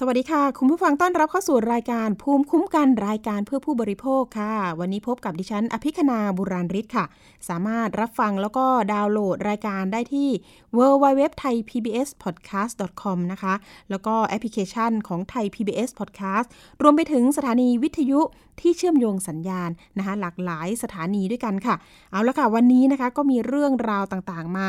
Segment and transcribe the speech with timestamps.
[0.00, 7.04] สวัสดีค่ะ คุณผู้ฟังต้อนรับเข้าสู่รายการภูมิคุ้มกันรายการเพื่อผู้บริโภคค่ะ วันนี้พบกับดิฉัน อภิคณาบุราริศค่ะ
[7.48, 10.28] สามารถรับฟังแล้วก็ดาวน์โหลดรายการได้ที่
[10.76, 13.54] w w w t h a i PBS podcast com นะคะ
[13.90, 16.46] แล้วก็แอปพลิเคชันของไทย PBS podcast
[16.82, 18.20] รวมไปถึงสถานีวิทยุ
[18.60, 21.74] ที่เชื่อมโยงสัญญาณนะคะ หลากหลายสถานีด้วยกันค่ะ
[22.12, 24.66] เอาละค่ะวันนี้นะคะก็มีเรื่องราวต่างๆ มา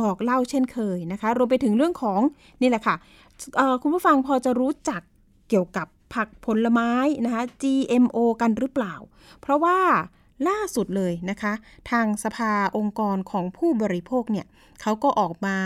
[0.00, 2.20] บอกเล่าเช่นเคยนะคะ รวมไปถึงเรื่องของ
[2.60, 2.94] นี่แหละค่ะ
[3.82, 5.02] คุณผู้ฟังพอจะรู้จัก
[5.48, 6.90] เกี่ยวกับผักผลไม้
[7.24, 8.94] นะคะ GMO กันหรือเปล่า
[9.40, 9.78] เพราะว่า
[10.48, 11.52] ล่าสุดเลยนะคะ
[11.90, 14.46] ทางสภาองค์กรของผู้บริโภคเนี่ย
[14.80, 15.56] เขาก็ออกมา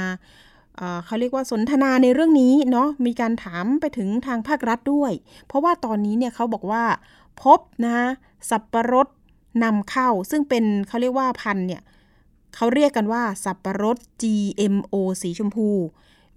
[1.04, 5.12] เขาเรียกว่าสนทนาในเรื่องนี้เนาะมีการถามไปถึงทางภาครัฐด้วย
[5.46, 6.84] เพราะว่าตอนนี้เนี่ยเขาบอกว่า
[7.42, 7.98] พบนะ
[8.50, 9.08] สับปะรด
[9.64, 11.82] นำเข้า ซึ่งเป็นเขาเรียกว่าพันเนี่ย
[12.54, 15.68] เขาเรียกกันว่าสับปะรด GMO สีชมพู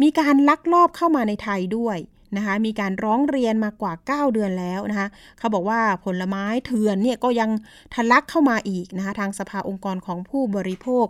[0.02, 1.98] มีการลักลอบเข้ามาในไทยด้วย
[2.38, 7.50] นะคะมีการร้องเรียนมากว่า 9 เดือนแล้วนะคะเขาบอกว่าผลไม้เถื่อนเนี่ยก็ยัง
[7.94, 11.06] ทะลักเข้ามาอีกนะคะทางสภาองค์กรของผู้บริโภค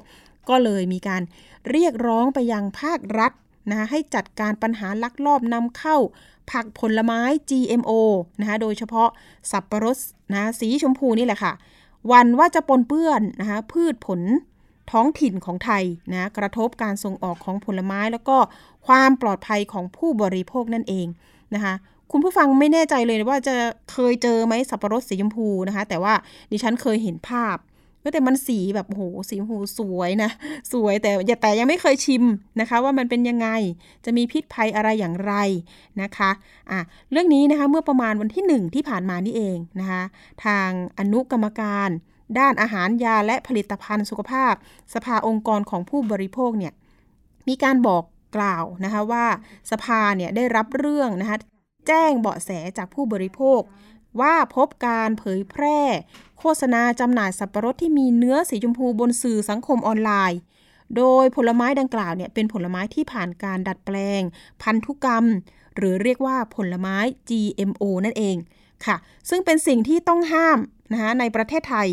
[0.49, 1.21] ก็เลยมีการ
[1.69, 3.31] เรียกร้องไปยังภาครัฐ
[3.69, 5.97] นะคะให้จัดการปัญหาลักลอบนำเข้า
[6.51, 7.91] ผักผลไม้ GMO
[8.39, 9.09] นะคะโดยเฉพาะ
[9.51, 9.97] สับปะรด
[10.33, 11.53] นะสีชมพูนี่แหละค่ะ
[12.11, 14.21] วันว่าจะปนเปื้อนนะคะพืชผล
[14.91, 18.37] ท้องถิ่นของไทยนะกระทบการส่งออกของผลไม้ แล้วก็
[18.87, 21.07] ความปลอดภัยของผู้บริโภคนั่นเอง
[21.55, 21.73] นะคะ
[22.11, 23.55] คุณผู้ฟังไม่แน่ใจเลยว่าจะ
[23.91, 26.13] เคยเจอไหมสับปะรดสีชมพูนะคะ แต่ว่า
[26.51, 27.57] ดิฉันเคยเห็นภาพ
[28.03, 30.31] ก็แต่มันสีแบบโอ้โหสีชมพูสวยนะ
[30.71, 32.23] สวยแต่แต่ยังไม่เคยชิม
[32.59, 33.47] นะคะ ว่ามันเป็นยังไง
[34.05, 35.33] จะมีพิษภัยอะไรอย่างไร
[36.01, 36.31] นะคะ
[36.71, 36.79] อะ
[37.11, 40.03] เรื่องนี้นะคะเมื่อประมาณวันที่ 1 ที่ผ่านมานี่เองนะคะ
[40.45, 41.89] ทางอนุกรรมการ
[42.39, 44.53] ด้านอาหารยาและผลิตภัณฑ์สุขภาพ
[44.93, 46.73] สภาองค์กรของผู้บริโภคเนี่ย
[47.47, 48.03] มีการบอก
[48.35, 49.25] กล่าวนะคะว่า
[49.71, 51.37] สภาเนี่ยได้รับเรื่องนะคะ
[51.87, 53.61] แจ้งเบาะแสจากผู้บริโภค
[54.21, 55.79] ว่าพบการเผยแพร่
[56.39, 60.39] โฆษณาจำหน่ายสับปะรดที่มีเนื้อสีชมพูบนสื่อสังคมออนไลน์
[60.97, 64.21] โดยผลไม้ดังกล่าวเนี่ยเป็นผลไม้ที่ผ่านการดัดแปลง
[64.61, 65.25] พันธุกรรม
[65.75, 66.97] หรือเรียกว่าผลไม้
[67.29, 68.35] GMO นั่นเอง
[68.85, 68.95] ค่ะ
[69.29, 70.59] ซึ่งเป็นสิ่งที่ต้องห้าม
[70.91, 71.89] นะคะในประเทศไทย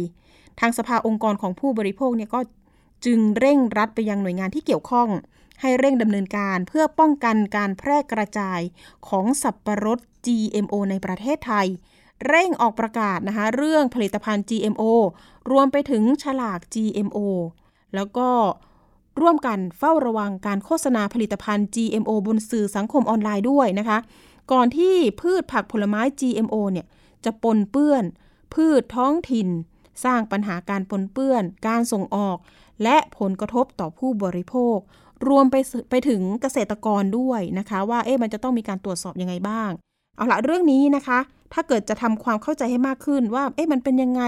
[0.60, 2.40] ทางสภาองค์กรของผู้บริโภคเนี่ยก็
[3.04, 5.08] จึงเร่งรัดไปยังหน่วยงานที่เกี่ยวข้อง
[5.60, 8.60] ให้เร่งดำเนินการเพื่อป้องกันการแพร่กระจาย
[9.08, 11.68] ของสับปะรด GMO ในประเทศไทย
[12.28, 14.82] เร่งออกประกาศนะคะเรื่องผลิตภัณฑ์ GMO
[15.50, 17.18] รวมไปถึงฉลาก GMO
[17.94, 18.28] แล้วก็
[19.20, 23.98] ร่วมกันเฝ้าระวังการโฆษณาผลิตภัณฑ์ GMO บนสื่อสังคมออนไลน์ด้วยนะคะ
[24.52, 26.86] ก่อนที่พืชผักผลไม้ GMO เนี่ย
[27.24, 28.04] จะปนเปื้อน
[28.54, 29.48] พืชท้องถิ่น
[30.04, 32.38] สร้างปัญหาการปนเปื้อน การส่งออก
[32.82, 34.78] และผลกระทบต่อผู้บริโภค
[35.28, 35.56] รวมไป
[35.90, 39.70] ไปถึงเกษตรกรด้วยนะคะ ว่าเอ๊ะมันจะต้องมีการตรวจสอบยังไงบ้าง
[40.16, 41.18] เอาละเรื่องนี้นะคะ
[41.52, 44.22] ถ้าเกิดจะทำความเข้าใจให้มากขึ้นว่าเอ๊ะมันเป็นยังไง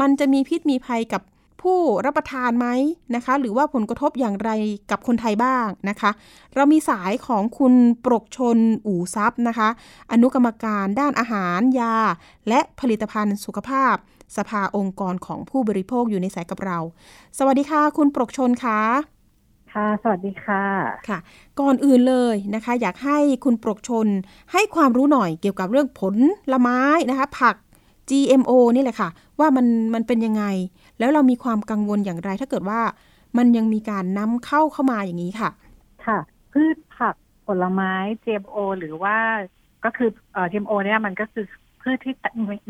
[0.00, 1.22] มันจะมีพิษมีภัยกับ
[1.62, 2.68] ผู้รับประทานไหม
[3.14, 4.50] นะคะ หรือว่าผลกระทบอย่างไร
[4.90, 6.10] กับคนไทยบ้างนะคะ
[6.54, 9.68] เรามีสายของคุณปรกชนอู่ทรัพย์นะคะ
[10.12, 11.96] อนุกรรมการด้านอาหารยา
[12.48, 13.94] และผลิตภัณฑ์สุขภาพ
[14.36, 16.78] สภาองค์กรของผู้บริโภคอยู่ในสายกับเรา
[17.38, 18.80] สวัสดีค่ะ คุณปรกชนคะ
[19.72, 20.64] ค่ะสวัสดีค่ะ
[21.08, 21.18] ค่ะ
[21.60, 24.06] ก่อนอื่นเลยนะคะ อยากให้คุณปรกชน
[24.52, 26.14] ให้ความรู้หน่อยเกี่ยวกับเรื่องผล
[26.52, 27.56] ละไม้นะคะ ผัก
[28.10, 29.08] GMO นี่แหละค่ะ
[29.40, 30.44] ว่ามันมันเป็นยังไง
[30.98, 32.80] แล้วเรามีความกังวลอย่างไร ถ้าเกิดว่า
[33.38, 35.50] มันยังมีการนำเข้าเข้ามาอย่างนี้ค่ะ
[36.06, 36.18] ค่ะ
[36.52, 37.14] พืชผัก
[37.46, 37.92] ผลไม้
[38.24, 39.16] GMO หรือว่า
[39.84, 41.44] ก็คือเอ่อ GMO เนี่ยมันก็คือ
[41.86, 42.14] พืชที่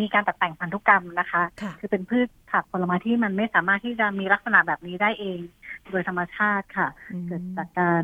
[0.00, 1.42] มีการตัดแต่งพันธุกรรมนะคะ
[1.80, 5.40] คือเป็นพืชผักผลไม้ที่มันไม่สามารถที่จะมีลักษณะแบบนี้ได้เอง
[5.90, 6.88] โดยธรรมชาติค่ะ
[7.26, 8.02] เกิดจากการ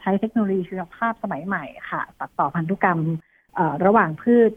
[0.00, 3.00] ใช้เทคโนโลยีชีวภาพสมัยใหม่ค่ะ ตัดต่อพันธุกรรม
[3.86, 4.52] ระหว่างพืช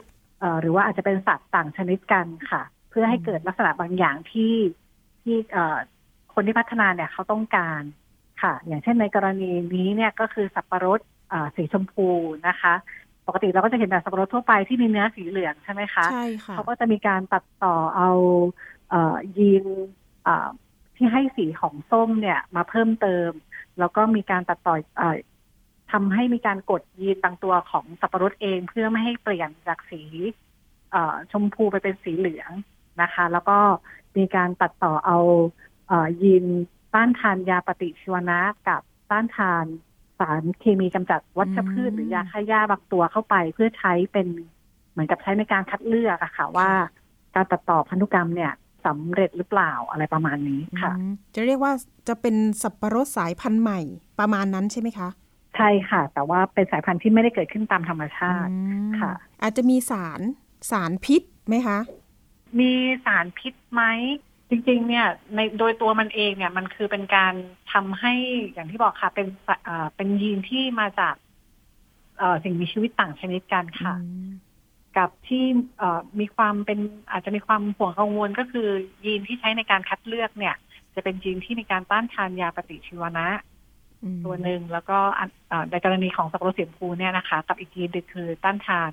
[0.62, 4.56] หรือว่าอาจจะเป็นสัตว์ต่างชนิดกันค่ะ เพื่อให้เกิดลักษณะบางอย่างที่
[5.22, 5.38] ที่
[6.34, 7.82] คนที่พัฒนาเนี่ยเขาต้องการ
[8.42, 11.00] ค่ะ อย่างเช่นในกรณีนี้เนี่ยก็คือสับปะรด
[11.56, 12.08] สีชมพู
[12.48, 12.74] นะคะ
[13.28, 18.12] ปกติเราก็จะเห็นแบบสับปะรดทั่วไปที่มีเนื้อสีเหลืองใช่ไหมคะใช่ค่ะเขาก็จะมีการตัดต่อเอา
[18.90, 19.66] เอ่อยีน
[20.96, 23.32] ที่ให้สีของส้มเนี่ยมาเพิ่มเติม
[23.80, 25.04] แล้วก็มีการตัดต่ออ
[25.92, 30.02] ทำให้มีการกดยีนบางตัวของสับปะรดเองเพื่อไม่ให้เปลี่ยนจากสี
[31.32, 32.52] ชมพูไปเป็นสีเหลือง
[33.02, 33.58] นะคะ แล้วก็
[34.18, 35.18] มีการตัดต่อเอา
[36.22, 36.46] ยีน
[36.94, 38.82] ต้านทานยาปฏิชีวนะกับ
[39.12, 39.66] ต้านทาน
[40.22, 44.28] สารเคมีกำจัดวัชพืชหรือยาฆ่าหญ้าบางตัวเข้าไป เพื่อใช้เป็น
[44.92, 46.70] เหมือนกับใช้ในการคัดเลือกอะค่ะว่า
[47.36, 48.52] การตัดต่อพันธุกรรมเนี่ย
[48.86, 50.92] สำเร็จหรือเปล่าอะไรประมาณนี้ค่ะ
[51.36, 51.74] จะเรียกว่า
[52.08, 53.80] จะเป็นสับปะรดสายพันธุ์ใหม่
[54.20, 55.10] ประมาณนั้นใช่ไหมคะ
[55.56, 58.52] ใช่ค่ะ แต่ว่าเป็นสายพันธุ์ที่ไม่ได้เกิดขึ้นตามธรรมชาติ
[59.00, 60.22] ค่ะ อาจจะมีสาร
[60.72, 61.80] สารพิษไหมคะ
[62.60, 62.72] มี
[63.06, 63.84] สารพิษไหม
[64.52, 67.34] จริงๆ เนี่ยในโดยตัวมันเองเนี่ยมันคือเป็นการ
[67.74, 68.14] ทำให้
[68.54, 69.28] อย่างที่บอกค่ะเป็น
[69.96, 71.16] เป็นยีนที่มาจาก
[72.44, 73.96] สิ่งมีชีวิตต่างชนิดกันค่ะ
[74.98, 75.46] กับที่
[76.20, 76.80] มีความเป็น
[77.12, 78.68] อาจจะมีความห่วงกังวลก็คือ
[79.06, 80.56] ยีนที่ใช้ในการคัดเลือกเนี่ย
[80.96, 83.28] จะเป็นยีนที่มีการต้านทานยาปฏิชีวนะ
[84.26, 84.98] ตัวหนึ่งแล้วก็
[85.72, 88.92] ในกรณีของสับปะรดสีชมพูเนี่ยนะคะ กับอีกยีนนึงคือต้านทาน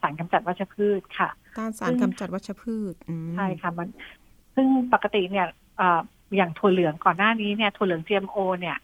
[0.00, 1.28] สารกำจัดวัชพืชค่ะ
[1.58, 2.94] ต้านสารกำจัดวัชพืช
[3.36, 3.88] ใช่ค่ะ มัน
[4.60, 5.46] ซึ่งปกติเนี่ย
[6.36, 8.76] อย่างถั่วเหลืองก่อนหน้านี้เนี่ยถั่วเหลือง GMO เนี่ย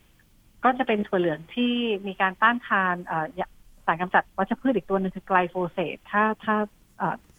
[0.65, 1.73] ก็จะเป็นถั่วเหลืองที่
[2.07, 2.95] มีการต้านทาน
[3.87, 6.57] สารกำจัดวัชพืชอีกตัวหนึ่งคือไกลโฟเสตถ้าถ้า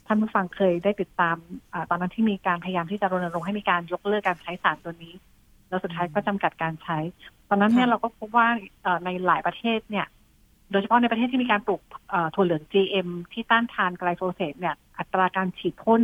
[0.07, 1.37] ท่านผู้ฟังเคยได้ติดตาม
[1.73, 5.13] อตอนนั้นที่มีการพยายามที่จะรณรงค์ให้มีการยกเลิกการใช้สารตัวนี้
[5.69, 6.97] แล้วสุดท้ายก็จำกัดการใช้
[7.49, 8.47] ตอนนั้นเนี่ยเราก็พบว่า
[9.05, 10.07] ในหลายประเทศเนี่ย
[10.71, 11.81] โดยเฉพาะในประเทศที่มีการปลูก
[12.35, 16.01] ถั่วเหลือง GM ที่ต้านทานไกลโฟเสตเนี่ย อัตราการฉีดพ่น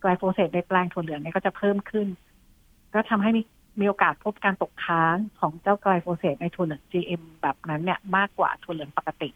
[0.00, 2.06] ไกลโฟเสตในแปลงถั่วเหลืองเนี่ยก็จะเพิ่มขึ้น
[2.94, 3.42] ก็ทำให้มี
[3.80, 9.28] มีโอกาสพบการตกค้างของเจ้าไกลโฟเสตในถั่วเหลือง GM แบบนั้นเนี่ยมากกว่าถั่วเหลืองปกติ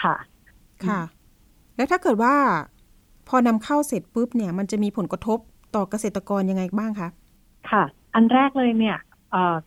[0.00, 0.14] ค่ะ
[0.86, 1.00] ค่ะ
[1.76, 2.34] แล้วถ้าเกิดว่า
[3.28, 5.38] พอนำเข้าเสร็จปุ๊บเนี่ย มันจะมีผลกระทบ
[5.74, 7.08] ต่อเกษตรกรยังไงบ้างคะ
[7.70, 7.82] ค่ะ
[8.14, 8.98] อันแรกเลยเนี่ย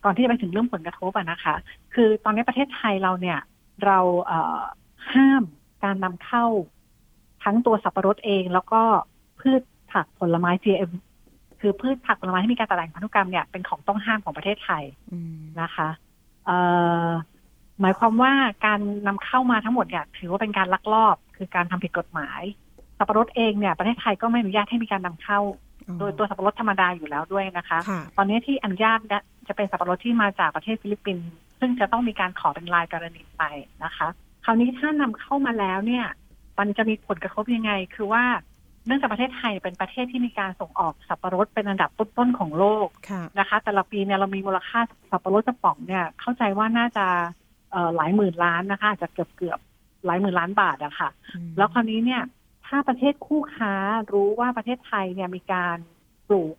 [0.03, 1.55] ก่อนที่จะไปถึงเรื่องผลกระทบอะนะคะ
[1.93, 3.39] คือตอนนี้ประเทศไทยเราเนี่ย
[3.85, 3.99] เรา
[5.13, 5.43] ห้าม
[5.83, 6.45] การนำเข้า
[7.43, 8.81] ทั้งตัวสับปะรดเองแล้วก็
[9.39, 9.61] พืช
[9.91, 10.91] ผักผลไม้ GM
[11.61, 14.83] คือพืชผักผลไม้ที่มีการตลาดพันธุกรรมเนี่ยเป็นของต้องห้ามของประเทศไทย
[15.61, 15.89] นะคะ
[17.81, 18.33] หมายความว่า
[18.65, 22.41] การนำเข้ามาทั้งหมดเนี่ยถือว่าเป็นการลักลอบ คือการทำผิดกฎหมาย
[22.97, 25.39] สับปะรดเองเนี่ยประเทศไทยก็ไม่อนุญาตให้มีการนำเข้า
[25.99, 27.79] โดยตัวสับปะรดธรรมดาอยู่แล้วด้วยนะคะ
[28.17, 28.99] ตอนนี้ที่อนุญาต
[29.47, 31.29] จะเป็นสับปะรดที่มาจากประเทศฟิลิปปินส์
[31.59, 33.43] ซึ่งจะต้องมีการขอเป็นรายกรณีไป
[33.83, 34.07] นะคะ
[34.45, 36.05] คราวนี้ถ้านำเข้ามาแล้วเนี่ย
[36.59, 38.23] มันจะมีผลกระทบยังไง คือว่า
[38.85, 42.87] เนื่องจากประเทศไทยเป็นประเทศที่มีการส่งออกสับปะรดเป็นอันดับต้นๆของโลก
[43.39, 44.79] นะคะ แต่ละปีเนี่ยเรามีมูลค่า
[45.11, 47.05] สับปะรดกระป๋องเนี่ยเข้าใจว่าน่าจะ
[47.95, 49.59] หลายหมื่นล้านนะคะจะเกือบเกือบ
[50.05, 51.09] หลายหมื่นล้านบาทอะคะ่ะ
[51.57, 52.21] แล้วคราวนี้เนี่ย
[52.67, 53.73] ถ้าประเทศคู่ค้า
[54.13, 55.77] รู้ว่าประเทศไทยเนี่ยมีการ
[56.27, 56.55] ปลูก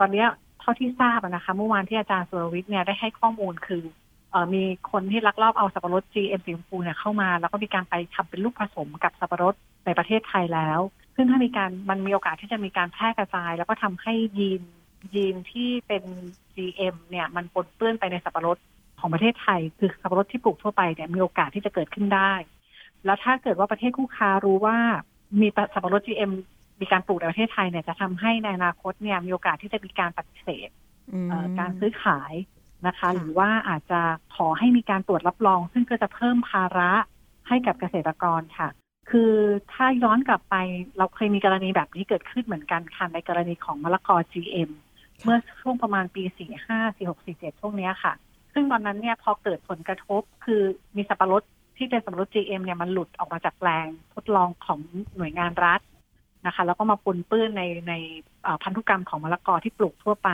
[0.00, 0.24] ตอนนี้
[0.60, 3.84] เท่าที่ทราบนะคะ เมื่อวานที่อาจารย์สุรวิทย์เนี่ยได้ให้ข้อมูลคือ
[4.30, 9.54] เออมีคนที่ลักลอบเอาสับปะรด GM สีชมพูเนี่ยเข้ามา แล้วก็มีการไปทำเป็นลูกผสมกับสับปะรด
[9.84, 10.80] ในประเทศไทยแล้ว
[11.22, 14.62] ซึ่งถ้ามีการมันมีโอกาสที่จะมีการแพร่กระจาย แล้วก็ทำให้ยีน
[15.14, 16.04] ยีนที่เป็น
[16.54, 18.56] GM เนี่ย มันปนเปื้อนไปในสับปะรด
[19.00, 22.32] ของประเทศไทย คือสับปะรดที่ปลูกทั่วไปเนี่ยมีโอกาสที่จะเกิดขึ้นได้
[23.04, 24.76] แล้วถ้าเกิดว่าประเทศคู่ค้ารู้ว่า
[25.40, 26.30] มีสับปะรด GM
[26.80, 30.68] มีการปลูกในประเทศไทยเนี่ยจะทำให้ในอนาคตเนี่ยมีโอกาสที่จะมีการปฏิเสธ
[31.58, 32.32] การซื้อขาย
[32.86, 34.00] นะคะ หรือว่าอาจจะ
[34.36, 36.92] ขอให้มีการตรวจรับรอง ซึ่งก็จะเพิ่มภาระ
[37.48, 38.68] ให้กับเกษตรกรค่ะ
[39.12, 39.32] คือ
[39.72, 40.56] ถ้าย้อนกลับไป
[40.98, 44.70] เราเคยมีกรณีแบบนี้เกิดขึ้นเหมือนกันค่ะในกรณีของมะละกอ GM
[45.24, 46.22] เมื่อช่วงประมาณปี
[46.66, 48.12] 45 46 47 ช่วงนี้ค่ะ
[48.52, 50.62] ซึ่งตอนนั้นเนี่ยพอเกิดผลกระทบคือ
[50.96, 51.42] มีสับปะรด
[51.76, 54.80] ที่เป็นสับปะรด GM เนี่ยมันหลุดออกมาจากแปลงทดลองของ
[55.16, 55.80] หน่วยงานรัฐ
[56.46, 57.94] นะคะ แล้วก็มาปนเปื้อนในใน
[58.62, 60.30] พันธุกรรมของมะละกอที่ปลูกทั่วไป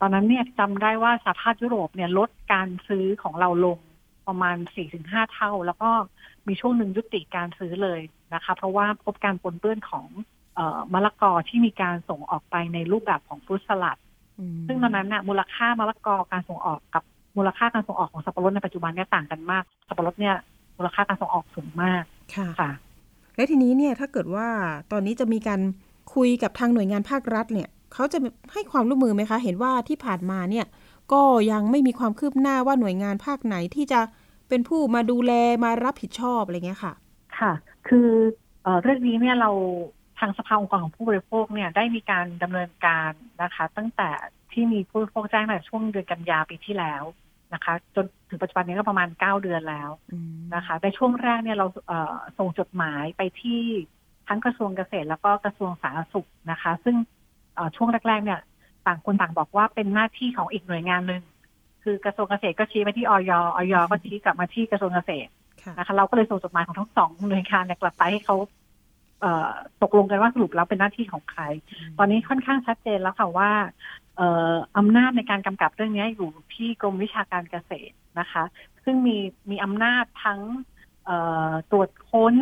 [0.00, 3.78] ตอนนั้นเนี่ยจำได้ว่าสหภาพยุโรปเนี่ยลดการซื้อของเราลง
[4.30, 4.56] ประมาณ
[4.96, 5.90] 4-5 เท่า แล้วก็
[6.46, 8.00] มีช่วงหนึ่งยุติการซื้อเลย
[8.34, 10.06] นะคะ เพราะว่าพบการปนเปื้อนของ
[10.92, 13.98] มะละกอที่มีการส่งออกไปในรูปแบบของฟรุตสลัด
[14.66, 17.02] ซึ่งตอนนั้นน่ะมูลค่ามะละกอการส่งออกกับ
[17.36, 20.36] มูลค่าการส่งออกของสับปะรดในปัจจุบันเนี่ยต่างกันมาก สับปะรดเนี่ย
[20.78, 22.02] มูลค่าการส่งออกสูงมาก
[22.36, 22.72] ค่ะคะ
[23.36, 24.48] และทีนี้เนี่ยถ้าเกิดว่า
[24.92, 25.60] ตอนนี้จะมีการ
[26.14, 28.18] คุยกับทางหน่วยงานภาครัฐเนี่ยเขาจะ
[28.52, 30.66] ให้ความร่วมมือไหมคะ เห็นว่าที่ผ่านมาเนี่ย
[31.12, 31.22] ก็
[31.52, 34.00] ยังไม่มีความคืบหน้าว่าหน่วยงานภาคไหนที่จะ
[34.50, 35.32] เป็นผู้มาดูแล
[35.64, 36.94] มารับผิดชอบอะไรเงี้ยค่ะ
[37.38, 37.52] ค่ะ
[37.88, 38.08] คือ
[38.82, 39.50] เรื่องนี้เนี่ยเรา
[40.18, 44.10] ทางสภาองค์กรของผู้บริโภคเนี่ยได้มีการดำเนินการนะคะ ตั้งแต่
[44.52, 47.02] ที่มีผู้บริโภคแจ้งในช่วงเดือนกันยาปีที่แล้ว
[47.54, 49.90] นะคะ จนถึงปัจจุบันนี้ก็ประมาณเก้าเดือนแล้ว
[50.54, 51.66] นะคะ ในช่วงแรกเนี่ยเรา
[52.38, 53.60] ส่งจดหมายไปที่
[54.28, 56.96] ทั้งกระทรวงเกษตร แล้วก็กระทรวงสาธารณสุขนะคะ ซึ่ง
[57.76, 58.40] ช่วงแรกๆเนี่ย
[58.86, 61.22] ต่างคนต่างบอกว่าเป็นหน้าที่ของอีกหน่วยงานหนึ่ง
[61.82, 65.30] คือกระทรวงเกษตรก็ชี้ไปที่ออยออยก็ชี้กลับมาที่กระทรวงเกษตร
[65.78, 68.36] นะคะเราก็เลยส่งจดหมายของทั้งสองหน่วยงานเนี่ยกลับไปให้เขา
[69.82, 71.42] ตกลงกันว่าสรุปแล้วเป็นหน้าที่ของใคร
[71.98, 73.50] ตอนนี้ค่อนข้างชัดเจนแล้วค่ะว่า
[74.76, 78.44] อำนาจในการกำกับเรื่องนี้อยู่ที่กรมวิชาการเกษตรนะคะ
[78.84, 79.16] ซึ่งมี
[79.50, 80.40] มีอำนาจทั้ง
[81.70, 82.34] ตรวจค้น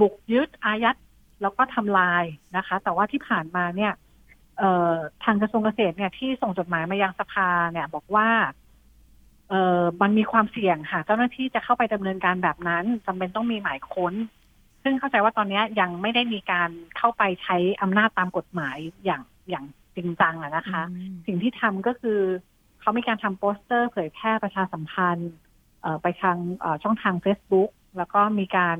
[0.00, 0.96] บุกยึดอายัด
[1.42, 2.24] แล้วก็ทำลาย
[2.56, 3.92] นะคะ แต่ว่าที่ผ่านมาเนี่ย
[4.58, 8.59] เอ่อทางกระทรวงเกษตรเนี่ยที่ส่งจดหมายมายังสภาเนี่ยบอกว่าเอ่อ
[10.02, 14.14] มันมีความเสี่ยงค่ะ เจ้าหน้าที่จะเข้าไปดำเนินการแบบนั้นจำเป็นต้องมีหมายค้น
[14.82, 19.64] ซึ่งเข้าใจว่าตอนนี้ยังไม่ได้มีการเข้าไปใช้อำนาจตามกฎหมายอย่างอย่าง
[19.96, 20.82] จริงจังอะนะคะ
[21.26, 22.20] สิ่งที่ทำก็คือ
[22.80, 25.32] เขามีการทำโปสเตอร์ เผยแพร่ประชาสัมพันธ์
[26.02, 26.36] ไปทาง
[26.82, 28.76] ช่องทาง Facebook แล้วก็มีการ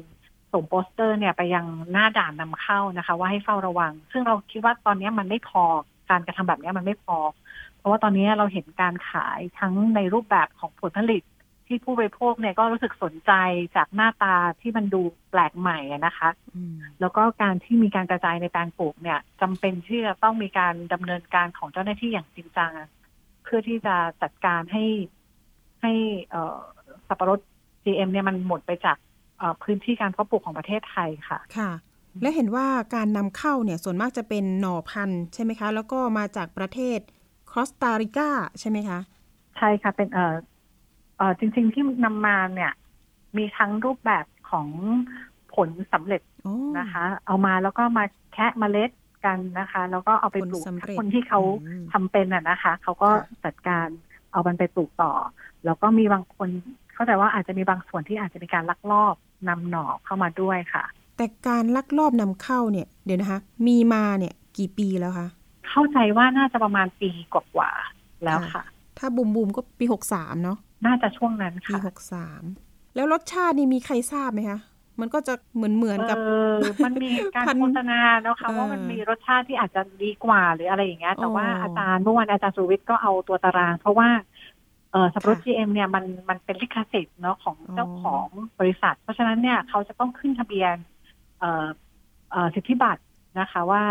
[0.52, 5.64] ส่งโปสเตอร์เนี่ยไปยังหน้าด่านนำเข้านะคะ ว่าให้เฝ้าระวัง ซึ่งเราคิดว่าตอนนี้มันไม่พอ
[6.10, 7.16] การกระทำแบบนี้มันไม่พอ
[7.80, 11.22] เพราะว่าตอนนี้เราเห็นการขายทั้งในรูปแบบของผลผลิต
[11.66, 13.32] ที่ผู้บริโภคเนี่ยก็รู้สึกสนใจ
[13.76, 16.28] จากหน้าตาที่มันดูแปลกใหม่นะคะ
[17.00, 22.72] แล้วก็การที่มีการกระจายในแปลงปลูกเนี่ยจำเป็นที่จะต้องมีการดำเนินการของเจ้าหน้าที่อย่างจริงจัง
[23.42, 24.84] เพื่อที่จะจัดการให้
[25.82, 25.92] ให้
[27.08, 27.40] สับปะรด
[27.84, 28.96] GM เนี่ยมันหมดไปจาก
[29.62, 31.70] พื้นที่การเพาะปลูกของประเทศไทยค่ะ ค่ะ
[32.22, 36.98] และเห็นว่าการนำเข้าเนี่ยส่วนมากจะเป็นหน่อพันธุ์ใช่ไหมคะ แล้วก็มาจากประเทศ
[37.52, 38.28] คอสตาริกา
[38.60, 39.00] ใช่ไหมคะ
[39.56, 40.36] ใช่ค่ะเป็นเออ
[41.18, 42.72] เออจริง ๆที่นำมาเนี่ย
[43.36, 44.68] มีทั้งรูปแบบของ
[45.54, 46.22] ผลสำเร็จ
[46.78, 48.90] นะคะ เอามาแล้วก็มาแคะเมล็ด
[49.24, 50.64] กันนะคะ แล้วก็เอาไปปลูก
[50.98, 51.40] คนที่เขา
[51.92, 53.10] ทำเป็นอะนะคะ เขาก็
[53.44, 53.88] จัดการ
[54.32, 55.12] เอามันไปปลูกต่อ
[55.64, 56.48] แล้วก็มีบางคน
[56.94, 59.14] เข้าใจว่าอาจจะมีบางส่วนที่อาจจะมีการลักลอบ
[59.48, 60.84] นำหน่อเข้ามาด้วยค่ะ
[61.16, 65.28] แต่การลักลอบนำเข้าเนี่ย เดี๋ยวนะคะ มีมาเนี่ยกี่ปีแล้วคะ
[65.70, 68.64] เข้าใจว่าน่าจะประมาณปีกว่าๆแล้วค่ะ
[68.98, 72.42] ถ้าบูมบูมก็ปีหกสามเนาะน่าจะช่วงนั้นค่ะปีหกสาม
[72.94, 74.60] แล้วรสชาตินี่มีใครทราบไหมคะ
[75.00, 84.08] มันก็จะเหมือนเหมือนกับเออมันมีการโฆษณาเนาะค่ะว่ามันมีรสชาติที่อาจจะดีกว่าหรืออะไรอย่างเงี้ย แต่ว่าอาจารย์เมื่อวานอาจารย์สุวิทย์ก็เอาตัวตาราง เพราะว่า
[84.92, 88.26] เออสับปะรด GM เนี่ยมันมันเป็นลิขสิทธิ์เนาะของเจ้าของ
[88.58, 90.74] บริษัท เพราะฉะนั้นเนี่ยเขาจะต้องขึ้นทะเบียน
[91.38, 91.66] เอ่อ
[92.30, 93.02] เอ่อสิทธิบัตร
[93.40, 93.82] นะคะว่า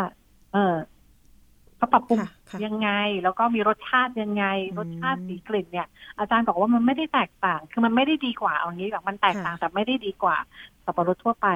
[0.53, 0.75] เออ
[1.79, 2.19] เขาปรับปรุง
[2.65, 2.89] ยังไง
[3.23, 4.45] แล้วก็มีรสชาติยังไง
[4.77, 5.87] รสชาติสีกลิ่นเนี่ย
[6.19, 10.37] อาจารย์บอกว่ามันไม่ได้แตกต่าง คือมันไม่ได้ดีกว่าเอางี้แบบมันแตกต่างแต่ไม่ได้ดีกว่า
[10.85, 11.47] สับปะรดทั่วไป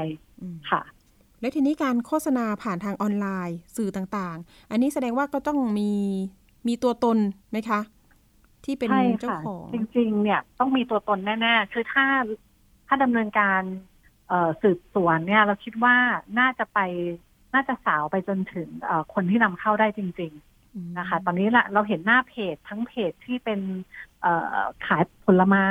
[0.71, 0.81] ค่ะ
[1.39, 5.91] แล้วทีนี้การโฆษณาผ่านทางออนไลน์สื่อต่างๆ อันนี้แสดงว่าก็ต้องมี
[6.67, 7.17] มีตัวตน
[7.51, 7.79] ไหมคะ
[8.65, 8.89] ที่เป็น
[9.21, 12.05] เจ้าของจริง ๆ เนี่ยต้องมีตัวตนแน่ๆคือถ้า
[12.87, 13.61] ถ้าดำเนินการ
[14.61, 15.95] สืบสวนเนี่ย เราคิดว่า
[16.39, 16.79] น่าจะไป
[17.53, 18.67] น่าจะสาวไปจนถึง
[19.13, 20.31] คนที่นำเข้าได้จริง
[20.65, 23.59] ๆนะคะ ตอนนี้แหละเราเห็นหน้าเพจทั้งเพจที่เป็น
[24.85, 25.67] ขายผลไม้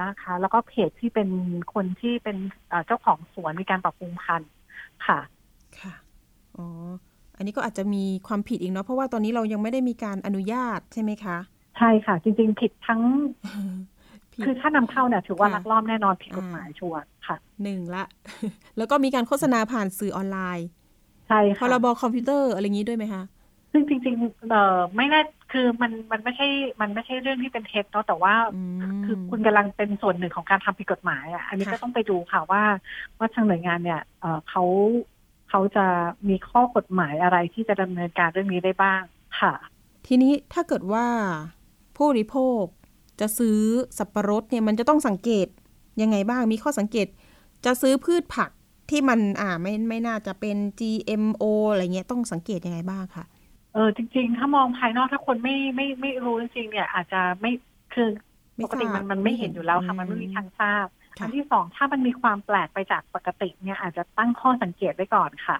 [0.00, 1.28] นะคะ แล้วก็เพจที่เป็น
[1.74, 2.36] คนที่เป็น
[2.86, 4.50] เจ้าของสวนมีการปรับปรุงพันธุ์
[5.06, 5.20] ค่ะ
[5.80, 5.94] ค่ะ
[6.56, 6.66] อ๋อ
[7.36, 11.38] อันนี้ก็อาจจะมีความผิดอีกเนาะ เพราะว่าตอนนี้เรายังไม่ได้มีการอนุญาตใช่ไหมคะ
[11.78, 13.00] ใช่ค่ะ จริง ๆ ผิดทั้ง
[14.44, 18.04] คือถ้านำเข้าเนี่ยถือว่าลักลอบแน่นอนผิดกฎหมายชัวร์ค่ะ หนึ่งละ
[18.78, 23.22] แล้วก็มีการโฆษณาผ่านสื่อออนไลน์ใช่ค่ะพรบคอมพิวเตอร์อะไรอย่างนี้ด้วยไหมคะ
[23.72, 25.20] ซึ่งจริงๆเออไม่แน่
[25.52, 26.48] คือมันมันไม่ใช่
[26.80, 28.34] มันไม่ใช่เรื่องที่เป็นเท็จเนาะแต่ว่า
[29.04, 32.62] คือคุณกำลังเป็นส่วนหนึ่งของการทำผิดกฎหมายอะอันนี้ก็ต้องไปดูค่ะว่า
[33.18, 34.64] ว่าทางหน่วยงานเนี่ยเออเขา
[35.48, 35.86] เขาจะ
[36.28, 39.02] มีข้อกฎหมายอะไรที่จะดำเนินการเรื่องนี้ได้บ้าง
[39.40, 39.54] ค่ะ
[40.06, 41.06] ทีนี้ถ้าเกิดว่า
[41.96, 42.62] ผู้บริโภค
[43.20, 43.58] จะซื้อ
[43.98, 45.46] สับปะรดเนี่ยมันจะต้องสังเกต
[46.02, 47.06] ยังไงบ้างมีข้อสังเกต
[47.64, 48.50] จะซื้อพืชผัก
[48.90, 53.24] ที่มันอ่าไม่ไม่น่าจะเป็น GMO อะไรเงี้ยต้องสังเกตยังไงบ้างคะ
[53.74, 57.52] เออจริง ๆ ถ้ามองภายนอกถ้าคนไม่ไม่ไม่รู้จริงๆเนี่ยอาจจะไม่
[57.94, 58.08] คือ
[58.64, 60.86] ปกติมันมันไม่เห็นอยู่แล้วค่ะมันไม่มีทางทราบ
[61.20, 65.56] อันที่สองถ้ามันมีความแปลกไปจากปกติเนี่ยอาจจะตั้งข้อสังเกตไว้ก่อนค่ะ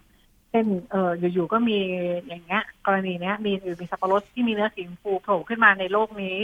[0.55, 1.79] ช่นเอออยู่ๆก็มี
[2.29, 6.37] อย่างเงี้ย กรณีเนี้ยมีมีสับปะรดที่มีเนื้อสีชมพูโผล่ขึ้นมาในโลกนี้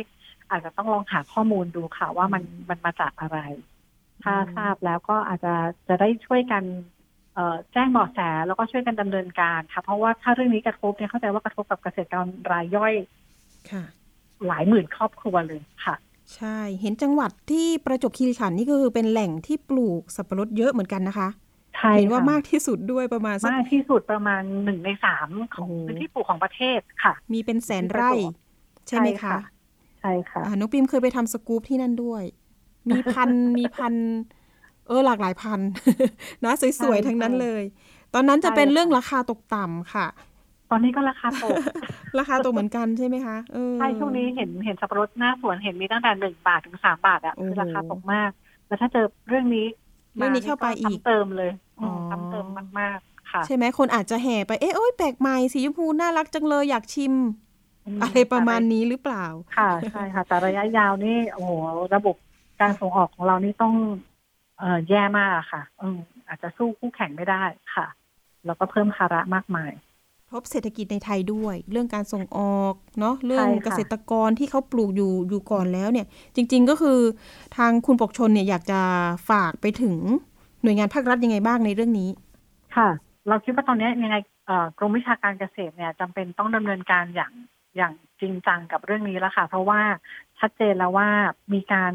[0.51, 3.39] อาจจะต้องลองหาข้อมูลดูค่ะว่ามันมันมาจากอะไร
[4.25, 5.55] ถ้าทราบแล้วก็อาจจะ
[5.89, 6.65] จะได้ช่วยกัน
[7.73, 12.95] แจ้งเบาะแสแล้วก็ช่วยกันดำเนินการค่ะ เพราะว่าถ้าเรื่องนี้กระทบเนี่ยเข้าใจว่ากระทบกับเกษตรกรรายย่อย
[13.71, 13.85] ค่ะ
[14.47, 15.95] หลายหมื่นครอบครัวเลยค่ะ
[16.37, 21.29] ใช่ เห็นจังหวัดที่ประจบคีรีขันธ์นี่ก็คือเป็นแหล่งที่ปลูกสับปะรดเยอะเหมือนกันนะคะ
[21.97, 28.11] เห็นว่ามากที่สุดด้วยประมาณมากที่สุดประมาณหนึ่งในสามของพื้นที่ปลูกของประเทศค่ะ มีเป็นแสนไร่
[28.89, 29.37] ใช่ไหมคะ
[30.00, 32.23] ใช่ค่ะน้องปิมเคยไปทำสกู๊ปที่นั่นด้วย
[32.89, 33.95] มีพันมีพัน
[34.89, 35.61] เออหลากหลายพัน
[36.45, 37.63] นะสวยๆทั้งนั้นเลย
[38.15, 40.07] ตอนนั้นจะเป็นเรื่องราคาตกต่ำค่ะ
[40.71, 41.57] ตอนนี้ก็ราคาตก
[42.19, 43.37] ราคาตกเหมือนกันใช่ไหมคะ
[43.79, 48.31] ใช่ช่วงนี้เห็นเห็นสับปะรดหน้าสวนเห็นมีตั้งแต่หนึ่งบาทถึงสามบาทอะคือราคาตกมาก
[48.67, 49.67] แล้วถ้าเจอเรื่องนี้
[50.17, 51.51] เรื่องนี้เข้าไปอีกเติมเลย
[52.11, 52.47] ซ้ำเติม
[52.79, 57.15] มากๆค่ะ ใช่ไหมคนอาจจะแห่ไปเอ๊ะโอ้ยแปลกใหม่สีชมพูน่ารักจังเลยอยากชิม
[58.03, 59.25] อะไรประมาณนี้หรือเปล่า
[59.57, 61.51] ค่ะใช่ค่ะ แต่ระยะยาวนี่โอ้โห
[61.95, 62.17] ระบบ
[62.61, 63.75] การส่งออกของเรานี่ต้อง
[64.59, 65.99] เอ่อแย่มากค่ะอืม
[66.29, 67.43] อาจจะสู้คู่แข่งไม่ได้
[67.75, 67.87] ค่ะ
[68.47, 69.73] แล้วก็เพิ่มภาระมากมาย
[70.31, 76.99] ทบเศรษฐกิจในไทยด้วย เรื่องการส่งออกเนาะเรื่องเกษตรกรที่เขาปลูกอยู่อยู่ก่อนแล้วเนี่ย จริง ๆก็คือ
[77.57, 78.81] ทางคุณปกชนเนี่ยอยากจะ
[79.31, 79.97] ฝากไปถึง
[80.62, 82.11] หน่วยงานภาครัฐยังไงบ้างในเรื่องนี้
[82.76, 82.88] ค่ะ
[83.29, 84.17] เราคิดว่าตอนนี้ยังไง
[84.79, 87.33] กรมวิชาการเกษตรเนี่ยจำเป็นต้องดำเนินการอย่าง
[87.76, 89.81] อย่างจริงจังกับเรื่องนี้แล้วค่ะ เพราะว่า
[90.40, 91.09] ชัดเจนแล้วว่า
[91.52, 91.93] มีการ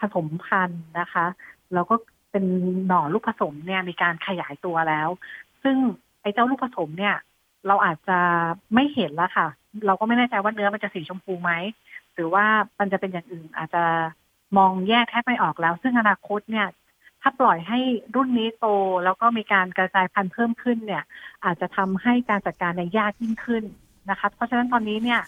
[0.00, 1.26] ผสมพันธุ์นะคะ
[1.74, 1.94] แล้วก็
[2.30, 2.44] เป็น
[2.86, 5.08] หน่อลูกผสมเนี่ยมีการขยายตัวแล้ว
[5.62, 5.76] ซึ่ง
[6.22, 7.16] ไอ้เจ้าลูกผสมเนี่ย
[7.66, 8.18] เราอาจจะ
[8.74, 9.46] ไม่เห็นแล้วค่ะ
[9.86, 11.52] เราก็ไม่แน่ใจว่าเนื้อมันจะสีชมพูไหม
[12.14, 12.44] หรือว่า
[12.78, 13.84] มันจะเป็นอย่างอื่นอาจจะ
[14.56, 16.66] มองแยกแทบไม่ออกแล้ว ซึ่งอนาคตเนี่ย
[17.22, 17.78] ถ้าปล่อยให้
[18.14, 18.66] รุ่นนี้โต
[19.04, 21.04] แล้วก็มีการกระจายพันธุ์เพิ่มขึ้นเนี่ย
[21.44, 23.64] อาจจะทำให้การจัดการในยากยิ่งขึ้น
[24.10, 25.20] นะคะ เพราะฉะนั้นตอนนี้เนี่ย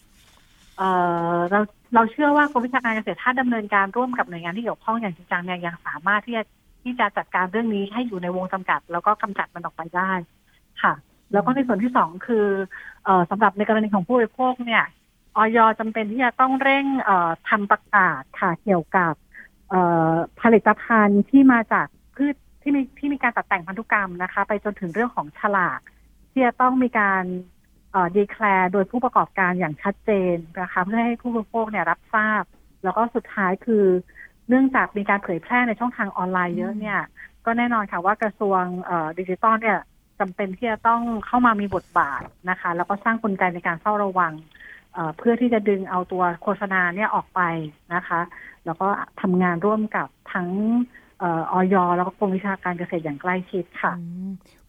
[1.51, 1.61] เรา
[1.95, 6.45] เราเชื่อว่ากรมวิชาการเกษตรถ้าดำเนินการร่วมกับหน่วยงานที่เกี่ยวข้องอย่างจริงจังเนี่ยยังสามารถที่จะ
[6.83, 10.13] ที่จะจัดการเรื่องนี้ให้อยู่ในวงจำกัด แล้วก็กำจัดมันออกไปได้
[10.83, 10.93] ค่ะ
[11.33, 12.47] แล้วก็ในส่วนที่สองคือ
[13.05, 14.85] เอสำหรับในกรณีของผู้บริโภคเนี่ย
[15.37, 16.85] ออยจำเป็นที่จะต้องเร่ง
[17.49, 19.15] ทำประกาศค่ะเกี่ยวกับ
[20.43, 25.81] ผลิตภัณฑ์ที่มาจากพืชที่มีที่มีการตัดแต่งพันธุกรรมนะคะ ไปจนถึงเรื่องของฉลาก
[26.31, 27.25] ที่จะต้องมีการ
[28.17, 32.43] declare โดยผู้ประกอบการอย่างชัดเจนนะคะเพื่อให้ผู้บริโภคเนี่ยรับทราบ
[32.85, 33.85] แล้วก็สุดท้ายคือ
[34.49, 36.99] เนื่องจากมีการเผยแพร่ในช่องทางออนไลน์เยอะเนี่ย
[37.45, 38.63] ก็แน่นอนค่ะว่ากระทรวง
[39.19, 39.79] ดิจิตอลเนี่ย
[40.21, 44.33] จำเป็นที่จะต้องเข้ามามีบทบาทนะคะ แล้วก็สร้างกลไกในการเฝ้าระวัง
[45.19, 47.41] เพื่อที่จะดึงเอาตัวโฆษณาเนี่ยออกไป
[47.95, 48.21] นะคะ
[48.65, 48.89] แล้วก็
[49.21, 50.49] ทำงานร่วมกับทั้ง
[51.23, 53.93] ออยแล้วก็กรมวิชาการเกษตรอย่างใกล้ชิดค่ะ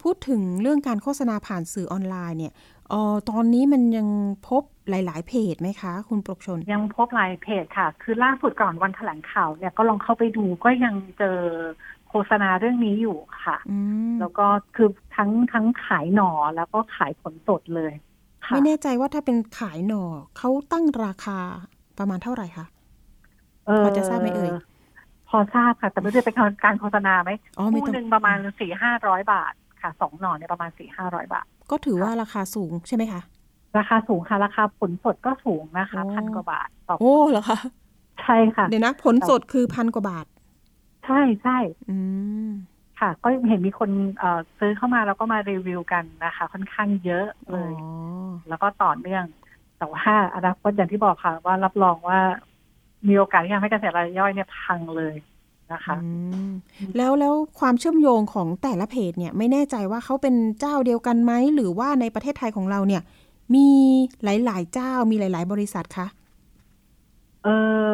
[0.01, 2.53] พูดถึงเรื่องการโฆษณาผ่านสื่อออนไลน์เนี่ย
[2.93, 4.07] ออตอนนี้มันยัง
[4.47, 11.37] พบหลาย ๆ เพจไหมคะ คุณปรกชน ยังพบหลายเพจค่ะ คือล่าสุดก่อนวันแถลงข่าวเนี่ยก็ลองเข้าไปดูก็ยังเจอ
[12.09, 13.57] โฆษณาเรื่องนี้อยู่ค่ะ
[14.19, 17.93] แล้วก็คือทั้งทั้งขายหน่อแล้วก็ขายผลสดเลย
[18.53, 20.03] ไม่แน่ใจว่าถ้าเป็นขายหน่อ
[20.37, 21.39] เขาตั้งราคา
[21.97, 22.65] ประมาณเท่าไหร่คะ
[23.83, 24.51] พอจะทราบไหมเอ่ย
[25.29, 27.31] พอทราบค่ะ แต่ไม่ได้เป็นการโฆษณาไหม
[27.73, 33.21] คู่หนึ่งประมาณสี่ห้าร้อยบาทค่ะสองหน่อเนี่ยประมาณสี่ห้าร้อยบาท ก็ถือว่าราคาสูงใช่ไหมคะ
[33.77, 37.59] ราคาสูงค่ะ ราคาผลสดก็สูงนะคะพันกว่าบาทต่อโอ้เหรอคะ
[38.21, 40.25] ใช่ค่ะ เดี๋ยวนะผลสดคือพันกว่าบาท
[41.05, 41.57] ใช่ใช่
[41.89, 41.97] อื
[42.47, 42.49] ม
[42.99, 47.71] ค่ะ ก็เห็นมีคนเอ่อซื้อเข้ามาแล้วก็มารีวิวกันนะคะ ค่อนข้างเยอะเลย
[48.49, 49.25] แล้วก็ต่อเนื่อง
[49.77, 50.05] แต่ว่า
[50.35, 52.19] อนาคตอย่างที่บอกค่ะ ว่ารับรองว่า
[53.07, 55.15] มีโอกาสที่ทำให้เกษตรรายย่อยเนี่ยพังเลย
[55.73, 55.95] นะคะ
[56.97, 63.01] แล้วแล้วความเชื่อมโยงของแต่ละเพจเนี่ยไม่แน่ใจว่าเขาเป็นเจ้าเดียวกันไหมหรือว่าในประเทศไทยของเราเนี่ย
[63.55, 63.67] มี
[64.23, 66.07] หลาย ๆ เจ้ามีหลาย ๆ บริษัทคะ
[67.43, 67.47] เอ
[67.89, 67.91] อ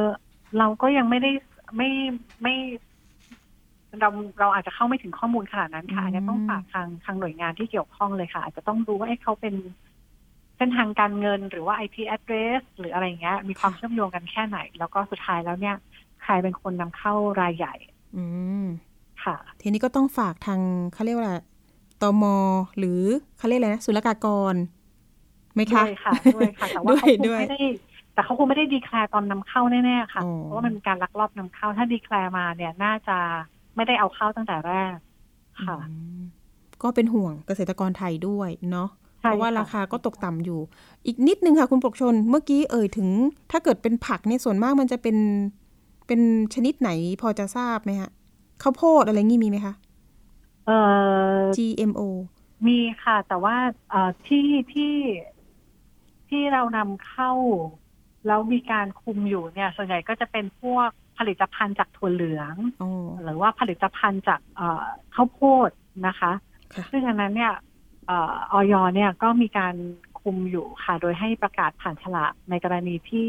[0.58, 1.32] เราก็ยังไม่ได้
[1.78, 1.90] ไม่
[2.42, 2.56] ไม่
[4.00, 4.10] เรา
[4.40, 9.56] เราอาจจะเข้าไม่ถึงข้อมูลขนาดนั้นค่ะอาจจะต้องฝากทางทางหน่วยงานที่เกี่ยวข้องเลยค่ะ อาจจะต้องดูว่าให้เขาเป็น
[10.58, 15.76] เส้นทางการเงินหรือว่า IP address หรืออะไรเงี้ย มีความเชื่อมโยงกันแค่ไหน แล้วก็สุดท้ายแล้วเนี่ย
[16.26, 17.76] ใครเป็นคนนำเข้ารายใหญ่
[18.18, 18.26] อื
[18.64, 18.66] ม
[19.24, 20.60] ค่ะ ทีนี้ก็ต้องฝากทาง
[20.94, 21.38] เขาเรียกว่า
[22.02, 22.24] ตม
[22.78, 23.02] หรือ
[23.38, 24.56] เขาเรียกอะไรนะศุลกากร
[25.56, 27.62] ไหมคะด้วยค่ะด้วยค่ะแต่ว่าเขาคงไม่ได้
[28.14, 33.18] แต่เขาคงไม่ได้ดีแคลร์ตอนนำเข้าแน่ๆค่ะ เพราะว่ามันเป็นการลักลอบนำเข้า ถ้าดีแคลร์มาเนี่ยน่าจะ
[33.76, 34.96] ไม่ได้เอาเข้าตั้งแต่แรก
[35.66, 35.78] ค่ะ
[36.84, 40.60] ก็เป็นห่วงเกษตรกรไทยด้วยเนาะเพราะว่าราคาก็ตกต่ำอยู่
[41.06, 43.10] อีกนิดนึงค่ะ คุณปกชน เมื่อกี้เอ่ยถึง
[43.52, 45.18] ถ้าเกิดเป็นผักในส่วนมากมันจะเป็น
[46.08, 46.22] เป็น
[46.54, 46.90] ชนิดไหน
[47.22, 48.10] พอจะทราบไหมฮะ
[48.62, 49.74] ข้าวโพดอะไรงี้มีไหมคะ
[50.66, 50.78] เอ่
[51.38, 52.02] อ GMO
[52.68, 53.56] มีค่ะ แต่ว่า
[53.90, 54.96] เอ่อที่ที่
[56.30, 57.32] ที่เรานำเข้า
[58.28, 62.56] แล้วมีการคุมอยู่เนี่ย ส่วนใหญ่ก็จะเป็นพวกผลิตภัณฑ์จากถั่วเหลือง
[63.24, 64.40] หรือว่าผลิตภัณฑ์จาก
[65.16, 65.70] ข้าวโพด
[66.08, 66.32] นะคะ
[66.92, 67.54] ซึ่งอันนั้นเนี่ย
[68.10, 68.14] อ
[68.58, 69.76] อยเนี่ยก็มีการ
[70.22, 73.28] คุมอยู่ค่ะ โดยให้ประกาศผ่านฉลากในกรณีที่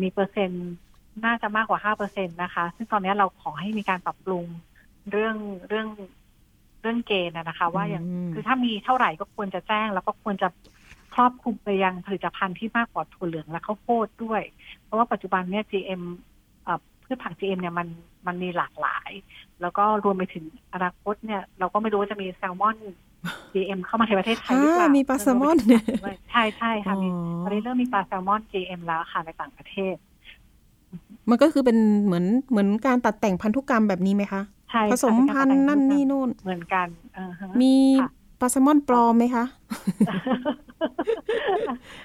[0.00, 0.72] มีเปอร์เซ็นต์
[1.24, 4.46] น่าจะมากกว่าห้าเปอร์เซ็นตนะคะ ซึ่งตอนนี้เราขอให้มีการปรับปรุง
[5.10, 5.36] เรื่อง
[5.68, 5.88] เรื่อง
[6.80, 10.48] เรื่องเกณฑ์นะคะ ว่าอย่างคือถ้ามีเท่าไหร่ก็ควรจะแจ้ง แล้วก็ควรจะ
[11.14, 14.42] ครอบคลุมไปยังผลิตภัณฑ์ที่มากกว่าถั่วเหลืองและข้าวโพดด้วย
[14.82, 16.02] เพราะว่าปัจจุบันเนี่ย GM
[17.04, 17.88] พืชผัก GM เนี่ยมัน
[18.26, 19.10] มันมีหลากหลาย
[19.60, 22.76] แล้วก็รวมไปถึงอนาคตเนี่ย เราก็ไม่รู้ว่าจะมีแซลมอน
[23.52, 25.56] GM เข้ามาในประเทศไทยหรือเปล่ามีปลาแซลมอน
[26.30, 27.08] ใช่ใช่ค่ะมี
[27.44, 29.94] ตอนนี้เริ่มมีปลาแซลมอน GM แล้วค่ะในต่างประเทศ
[31.30, 36.86] มันก็คือเป็นเหมือนเหมือนการตัดแต่งพันธุกรรมแบบนี้ไหมคะใช่ผสมพันธุ์นั่นนี่นู่นเหมือนกัน
[37.60, 37.74] มี
[38.40, 39.44] ปลาแซลมอนปลอมไหมคะ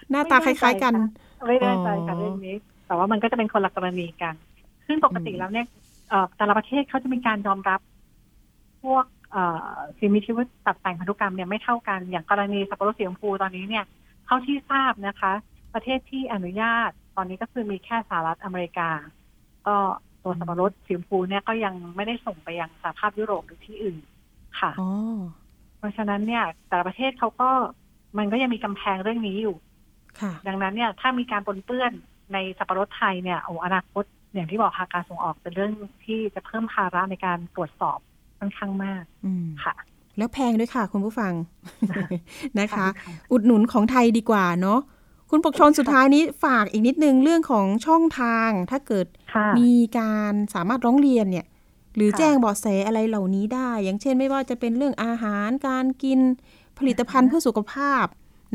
[0.09, 0.93] หน้าตาคล้าย ๆ กัน
[1.47, 2.55] ไม่แน่ใจค่ะเรื่องนี้
[2.87, 4.33] แต่ว่ามันก็จะเป็นคนละกรณีกัน
[4.87, 5.65] ซึ่งปกติแล้วเนี่ย
[6.37, 7.79] แต่ละประเทศเขาจะมีการยอมรับ
[8.83, 9.05] พวก
[9.99, 13.85] สิ่งมีชีวิตตัดแต่งพันธุกรรมเนี่ยไม่เท่ากัน อย่างกรณีสับปะรดสีชมพูตอนนี้เนี่ย
[14.25, 15.33] เท่าที่ทราบนะคะ
[15.73, 18.89] ประเทศที่อนุญาตต อนนี้ก็คือมีแค่สหรัฐอเมริกา
[19.67, 19.75] ก็
[20.23, 23.97] ตัวสับปะรดสีชมพูเนี่ยก็ยังไม่ได้ส่งไปยังสหภาพยุโรปหรือที่อื่น
[24.59, 24.71] ค่ะ
[25.77, 27.49] เพราะฉะนั้นเนี่ย แต่ประเทศเขาก็
[28.17, 29.55] มันก็ยังมีกำแพงเรื่องนี้อยู่
[30.47, 31.91] ดังนั้นเนี่ย ถ้ามีการปนเปื้อน
[32.33, 34.03] ในสับปะรดไทยเนี่ยโอ้อนาคต
[34.33, 35.71] อย่างที่บอกค่ะการส่งออกเป็นเรื่อง
[36.05, 37.99] ที่จะเพิ่มภาระในการตรวจสอบ
[38.39, 39.03] ค่อนข้างมาก
[39.63, 39.75] ค่ะ
[40.17, 41.33] แล้วแพงด้วยค่ะ คุณผู้ฟัง
[42.59, 42.87] นะคะ
[43.31, 44.79] อุดหนุนของไทยดีกว่าเนาะ
[45.29, 49.07] คุณปกชนสุดท้ายนี้ฝากอีกนิดนึงเรื่องของช่องทาง ถ้าเกิด
[49.59, 51.45] มีการสามารถร้องเรียนเนี่ย
[51.95, 56.19] หรือแจ้งเบาะแสอะไรเหล่านี้ได้ อย่างเช่นไม่ว่าจะเป็นเรื่องอาหารการกิน
[56.77, 58.05] ผลิตภัณฑ์เพื่อสุขภาพ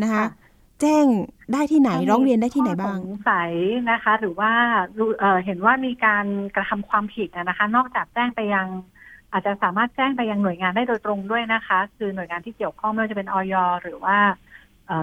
[0.02, 0.24] นะคะ
[0.80, 1.06] แจ้ง
[1.52, 3.52] ได้ที่ไหนร้องเรียนได้ที่ไหนบ้างสงสัย
[3.90, 4.52] นะคะ หรือว่า
[5.44, 8.66] เห็นว่ามีการกระทำความผิดนะคะ นอกจากแจ้งไปยัง
[9.32, 14.16] อาจจะสามารถแจ้งไปยังหน่วยงานได้โดยตรงด้วยนะคะ คือหน่วยงานที่เกี่ยวข้องไม่ว่าจะเป็นออยหรือว่า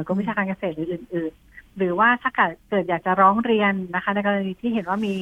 [0.06, 5.16] กรมวิชาการเกษตรหรืออื่นๆ หรือว่าถ้าเกิดอยากจะร้องเรียนนะคะ ในกรณีที่เห็นว่ามี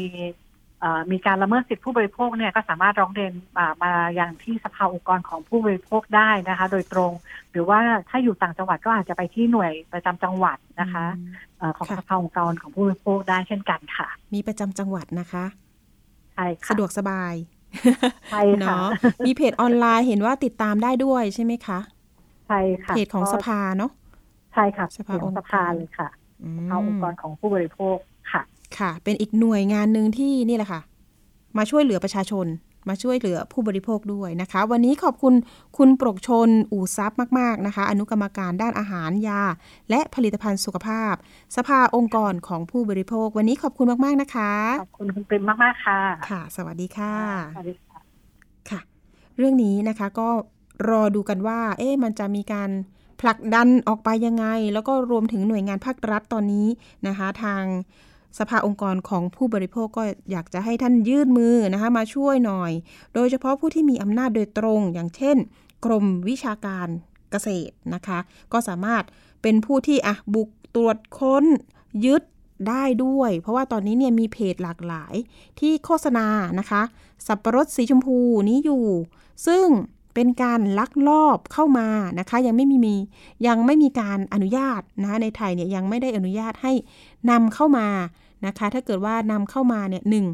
[1.12, 3.32] มีการละเมิดสิทธิผู้บริโภคเนี่ยก็สามารถร้องเรียน
[3.84, 7.12] มาอย่างที่สภาองค์กรของผู้บริโภคได้นะคะ โดยตรง
[7.52, 11.06] หรือว่าถ้าอยู่ต่างจังหวัดก็อาจจะไปที่หน่วยประจำจังหวัดนะคะ
[11.78, 15.46] ของสภาองค์กรของผู้บริโภคได้เช่นกันค่ะ มีประจำจังหวัดนะคะ
[16.34, 17.34] ใช่ค่ะสะดวกสบาย
[18.32, 18.88] ใช่เนาะ
[19.26, 21.80] มีเพจออนไลน์เห็นว่าติดตามได้ด้วยใช่ไหมคะ
[22.48, 23.92] ใช่ค่ะเพจของสภาเนาะ
[24.54, 26.10] ใช่ค่ะสภาองค์สภาเลยค่ะ
[26.58, 27.98] สภาองค์กรของผู้บริโภค
[28.32, 28.42] ค่ะ
[28.78, 30.82] ค่ะ เป็นอีกหน่วยงานหนึ่งที่นี่แหละค่ะ
[31.58, 32.48] มาช่วยเหลือประชาชน
[32.90, 35.34] มาช่วยเหลือผู้บริโภคด้วยนะคะ วันนี้ขอบคุณ
[35.78, 39.42] คุณปรกชน อู่ซับมาก ๆ นะคะ อนุกรรมการด้านอาหารยา
[39.90, 41.14] และผลิตภัณฑ์สุขภาพ
[41.56, 46.00] สภาองค์กรของผู้บริโภค วันนี้ขอบคุณมาก ๆ นะคะ ขอบคุณคุณปริมมาก ๆ ค่ะ
[46.30, 47.16] ค่ะ สวัสดีค่ะ
[47.56, 48.00] สวัสดีค่ะ
[48.70, 48.80] ค่ะ
[49.38, 50.30] เรื่องนี้นะคะก็
[50.90, 52.70] รอดูกันว่า เอ๊ะมันจะมีการ
[53.22, 56.68] ผลักดันออกไปยังไง แล้วก็รวมถึงหน่วยงานภาครัฐตอนนี้
[57.08, 57.64] นะคะ ทาง
[58.40, 62.72] สภาองค์กรของผู้บริโภคก็อยากจะให้ท่านยื่นมือนะคะมาช่วยหน่อย
[63.14, 65.38] โดยเฉพาะผู้ที่มีอำนาจโดยตรง อย่างเช่น
[65.86, 66.88] กรมวิชาการ
[67.32, 68.20] เกษตรนะคะ
[68.54, 69.04] ก็สามารถ
[69.42, 71.46] เป็นผู้ที่อะบุกตรวจค้น
[72.06, 72.24] ยึด
[72.70, 75.14] ได้ด้วย เพราะว่าตอนนี้เนี่ยมีเพจหลากหลาย
[75.60, 76.28] ที่โฆษณา
[76.60, 76.82] นะคะ
[77.28, 78.18] สับประรดสีชมพู
[78.50, 78.86] นี้อยู่
[79.48, 79.66] ซึ่ง
[80.20, 81.88] เป็นการลักลอบเข้ามา
[82.20, 82.96] นะคะ ยังไม่มีมี
[83.48, 86.74] ยังไม่มีการอนุญาตนะคะในไทยเนี่ยยังไม่ได้อนุญาตให้
[87.30, 87.88] นำเข้ามา
[88.46, 90.26] นะคะ ถ้าเกิดว่านำเข้ามาเนี่ยหนึ่ง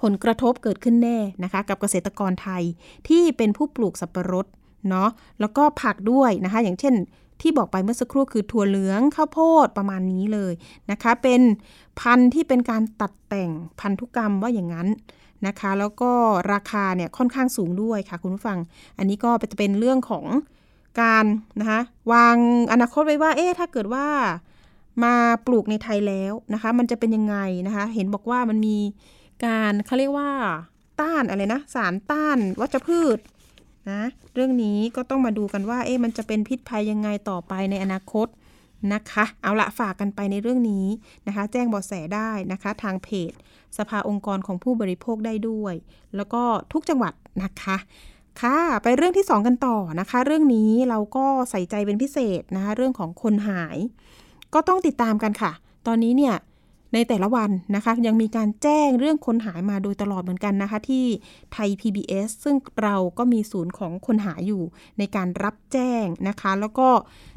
[0.00, 2.62] ผลกระทบเกิดขึ้นแน่นะคะ กับเกษตรกรไทย
[3.08, 4.46] ที่เป็นผู้ปลูกสับปะรด
[4.88, 5.08] เนาะ
[5.40, 6.94] แล้วก็ผักด้วยนะคะ อย่างเช่น
[7.40, 10.52] ที่บอกไปเมื่อสักครู่คือถั่วเหลืองข้าวโพดประมาณนี้เลย
[10.90, 11.40] นะคะ เป็น
[12.00, 14.88] พันธุ์ที่เป็นการตัดแต่งพันธุกรรมว่าอย่างนั้น
[15.46, 16.12] นะคะ แล้วก็
[16.52, 18.58] ราคาเนี่ยค่อนข้างสูงด้วยค่ะคุณผู้ฟัง
[18.98, 20.24] อันนี้ก็จะเป็นเรื่องของ
[21.00, 21.24] การ
[21.60, 21.80] นะคะ
[22.12, 22.36] วาง
[22.72, 24.06] อนาคตไว้ว่า เอ๊ะถ้าเกิดว่า
[25.04, 25.14] มา
[25.46, 28.78] ปลูกในไทยแล้วนะคะ มันจะเป็นยังไงนะคะ เห็นบอกว่ามันมี
[29.44, 30.30] การเขาเรียกว่า
[31.00, 33.18] ต้านอะไรนะสารต้านวัชพืช
[33.90, 34.02] นะ
[34.34, 38.26] เรื่องนี้ก็ต้องมาดูกันว่าเอ๊ะมันจะเป็นพิษภัยยังไงต่อไปในอนาคต
[38.94, 40.86] นะคะ เอาละฝากกันไปในเรื่องนี้
[41.26, 43.32] นะคะ แจ้งเบาะแสได้นะคะ ทางเพจ
[43.78, 45.74] สภาองค์กรของผู้บริโภคได้ด้วย
[46.16, 47.12] แล้วก็ทุกจังหวัด
[47.42, 47.76] นะคะ
[48.40, 53.78] ค่ะไปเรื่องที่ 2 กันต่อนะคะ เรื่องนี้เราก็ใส่ใจเป็นพิเศษนะคะ เรื่องของคนหาย
[54.54, 55.52] ก็ต้องติดตามกันค่ะ
[55.86, 56.34] ตอนนี้เนี่ย
[56.94, 61.04] ในแต่ละวันนะคะ ยังมีการแจ้งเรื่องคนหายมาโดยตลอดเหมือนกันนะคะ ที่
[61.52, 64.62] ไทย PBS ซึ่งเราก็มีศูนย์ของคนหายอยู่
[64.98, 66.88] ในการรับแจ้งนะคะ แล้วก็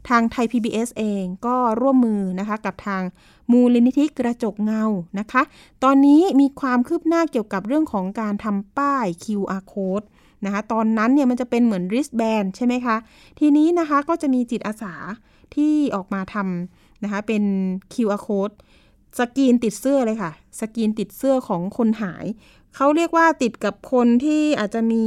[0.09, 3.03] ทางไทย PBS เองก็ร่วมมือนะคะกับทาง
[3.51, 4.83] มูลนิธิกระจกเงา
[5.19, 5.41] นะคะ
[5.83, 10.05] ตอนนี้มีความคืบหน้าเกี่ยวกับเรื่องของการทำป้าย QR code
[10.45, 12.95] นะคะตอนนั้นเนี่ยมันจะเป็นเหมือน wristband ใช่ไหมคะ
[13.39, 14.93] ทีนี้นะคะก็จะมีจิตอาสา
[15.55, 17.43] ที่ออกมาทำนะคะเป็น
[17.93, 18.55] QR code
[19.19, 22.25] สกีนติดเสื้อเลยค่ะ สกีนติดเสื้อของคนหาย
[22.75, 25.03] เขาเรียกว่าติดกับคนที่อาจจะมี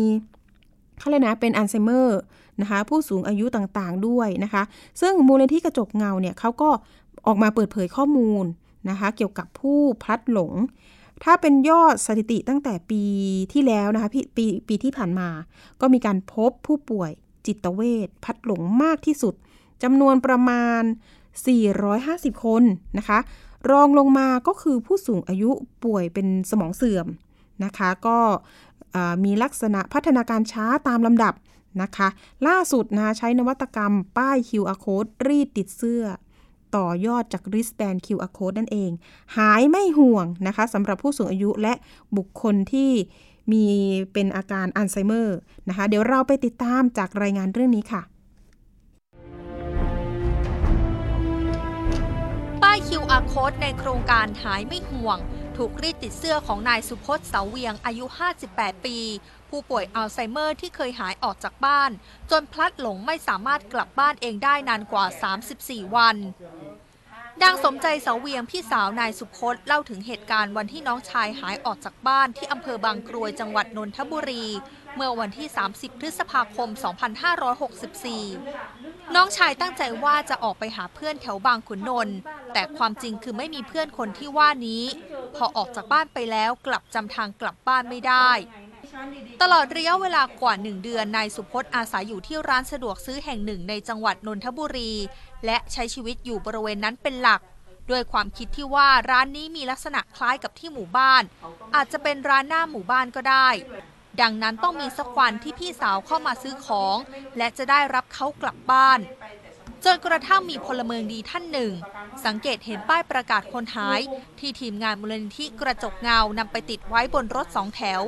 [0.98, 2.20] เขาเลยกนะเป็นอัลไซเมอร์
[2.60, 4.62] นะคะผู้สูงอายุต่างๆด้วยนะคะ
[5.00, 6.70] ซึ่งมูลนิธิกระจกเงาเนี่ยเขาก็
[7.26, 8.44] ออกมาเปิดเผยข้อมูล
[8.90, 10.52] นะคะเกี่ยวกับผู้พลัดหลง
[11.24, 13.02] ถ้าเป็นยอดสถิติตั้งแต่ปี
[13.52, 15.28] ที่แล้วนะคะปปีปีที่ผ่านมา
[15.80, 17.10] ก็มีการพบผู้ป่วย
[17.46, 19.34] จิตเวชพัดหลงมากที่สุด
[19.82, 20.82] จำนวนประมาณ
[21.62, 22.62] 450 คน
[22.98, 23.18] นะคะ
[23.70, 25.50] รองลงมาก็คือผู้สูงอายุ
[25.84, 27.06] ป่วยเป็นสมองเสื่อม
[27.64, 28.18] นะคะ ก็
[29.24, 31.34] มีลักษณะพัฒนาการช้าตามลำดับ
[31.82, 32.08] นะคะ
[32.46, 36.04] ล่าสุดนะใช้นวัตกรรมป้าย QR code รีดติดเสื้อ
[36.76, 38.90] ต่อยอดจาก wristband QR code นั่นเอง
[39.36, 41.74] หายไม่ห่วงนะคะสำหรับผู้สูงอายุและ
[42.16, 42.90] บุคคลที่
[43.52, 43.64] มี
[44.12, 48.02] เป็นอาการอัลไซเมอร์นะคะ เดี๋ยวเราไปติดตามจากรายงานเรื่องนี้ค่ะ
[52.98, 55.18] QR code ในโครงการหายไม่ห่วง
[55.56, 58.04] ถูกรีดติดเสื้อของนายสุพจน์เสาเวียงอายุ
[58.44, 58.98] 58 ปี
[59.48, 61.90] ผู้ป่วยอัลไซเมอร์ที่เคยหายออกจากบ้าน
[62.30, 65.04] จนพลัดหลงไม่สามารถกลับบ้านเองได้นานกว่า
[65.48, 66.16] 34 วัน
[67.42, 74.44] ดังสมใจเสาเวียงพี่สาวนายสุพจน์เล่าถึงเหตุการณ์วันที่น้องชายหายออกจากบ้านที่อำเภอบางกรวยจังหวัดนนทบุรี
[74.94, 76.68] เมื่อวันที่ 30 พฤษภาคม
[77.84, 82.16] 2564 น้องชายตั้งใจว่าจะออกไปหาเพื่อนแถวบางขุนนนท์
[82.52, 84.84] แต่ความจริงคือไม่มีเพื่อนคนที่ว่านี้
[85.34, 88.30] พอออกจากบ้านไปแล้วกลับจำทางกลับบ้านไม่ได้
[89.42, 94.92] ตลอดระยะเวลากว่าหนึ่งเดือนนายสุพจน์อาศัยอยู่ที่ร้านสะดวกซื้อแห่งหนึ่งในจังหวัดนนทบุรี
[95.46, 97.40] และใช้ชีวิตอยู่บริเวณนั้นเป็นหลัก
[97.90, 101.22] ด้วยความคิดที่ว่าร้านนี้มีลักษณะคล้ายกับที่หมู่บ้าน
[101.74, 103.48] อาจจะเป็นร้านหน้าหมู่บ้านก็ได้
[104.20, 106.96] ดังนั้นต้องมีสักวันที่พี่สาวเข้ามาซื้อของ
[107.36, 109.00] และจะได้รับเขากลับบ้าน
[109.84, 111.72] จนกระทั่งมีพลเมืองดีท่านหนึ่ง
[112.24, 114.00] สังเกตเห็นป้ายประกาศคนหาย
[114.38, 118.02] ที่ทีมงานมูลนิธิกระจกเงานำไปติดไว้บนรถสองแถว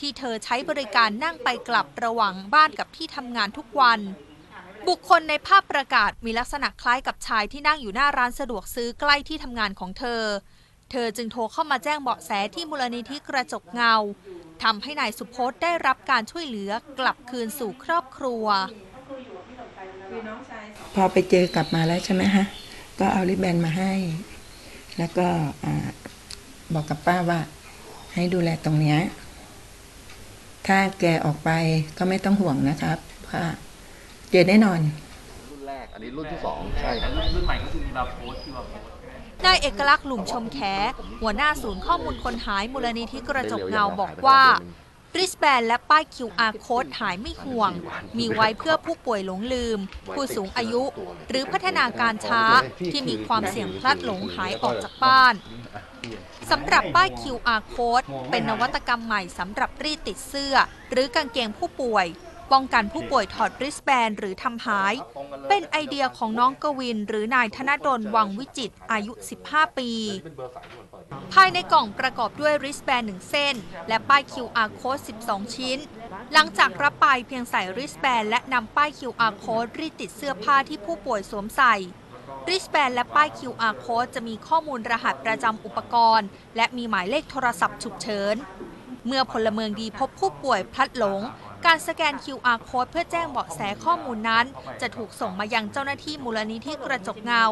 [0.00, 4.00] ที่เธอใช้บริการนั่งไปกลับระหว่างบ้านกับที่ทำงานทุกวัน
[4.88, 10.22] บุคคลในภาพประกาศมีลักษณะคล้ายกับชายที่นั่งอยู่หน้าร้านสะดวกซื้อใกล้ที่ทำงานของเธอ
[10.90, 13.94] เธอจึงโทรเข้ามาแจ้งเบาะแสที่มูลนิธิกระจกเงา
[14.62, 18.46] ทำให้นายสุพจน์ได้รับการช่วยเหลือกลับคืนสู่ครอบครัว
[20.94, 22.44] พอไปเจอกลับมาแล้วใช่ไหมฮะ
[23.00, 23.92] ก็เอาริบแบนมาให้
[24.98, 25.28] แล้วก็
[26.74, 27.40] บอกกับป้าว่า
[28.14, 28.98] ให้ดูแลตรงเนี้ย
[30.66, 31.50] ถ้าแกออกไป
[31.98, 33.44] ก็ไม่ต้องห่วงนะครับว่า
[34.30, 34.80] เจอแน่นอน
[35.50, 38.83] รุ่นแรก อันนี้รุ่นที่สองใช่ครับรุ่นใหม่ก็คือมีมาโพสที่มาโพส
[39.46, 40.58] นายเอกลักษณ์หลุมชมแข
[41.20, 44.42] หัวหน้าศูนย์ข้อมูลคนหายมูลนิธิกระจกเงาบอกว่า
[45.18, 47.72] ริสแบนและป้าย QR code หายไม่ห่วง
[48.18, 49.78] มีไว้เพื่อผู้ป่วยหลงลืม
[50.14, 50.82] ผู้สูงอายุ
[51.28, 52.42] หรือพัฒนาการช้า
[52.92, 55.34] ที่มีความเสี่ยงพลัดหลงหายออกจากบ้าน
[56.50, 60.54] สำหรับป้าย QR code เป็นนวัตกรรมใหม่สำหรับรีดติดเสื้อ
[60.90, 62.06] หรือกางเกงผู้ป่วย
[62.52, 64.94] ป้องกันผู้ป่วยถอดริสแบนหรือทำหาย
[65.48, 69.12] เป็นไอเดียของน้องกวิน หรือนายธนดลวังวิจิตอายุ
[69.44, 69.90] 15 ปี
[71.32, 73.54] ภายในกล่องประกอบด้วยริสแบนหนึ่งเส้น
[73.88, 75.78] และป้าย QR code 12 ชิ้น
[76.32, 81.74] หลังจากรับไปเพียงใส่ริสแบนและนำป้าย QR code รีดติดเสื้อผ้าที่ผู้ป่วยสวมใส่
[82.50, 88.36] ริชแบนและป้าย QR code จะมีข้อมูลรหัสประจำอุปกรณ์ และมีหมายเลขโทรศัพท์ฉุกเฉิน
[89.06, 91.20] เมื่อพลเมืองดีพบผู้ป่วยพลัดหลง
[91.66, 94.46] การสแกน QR code เพื่อแจ้งเบาะแสข้อมูลนั้น
[94.80, 97.44] จะถูกส่งมายังเจ้าหน้าที่มูลนิธิกระจกเงา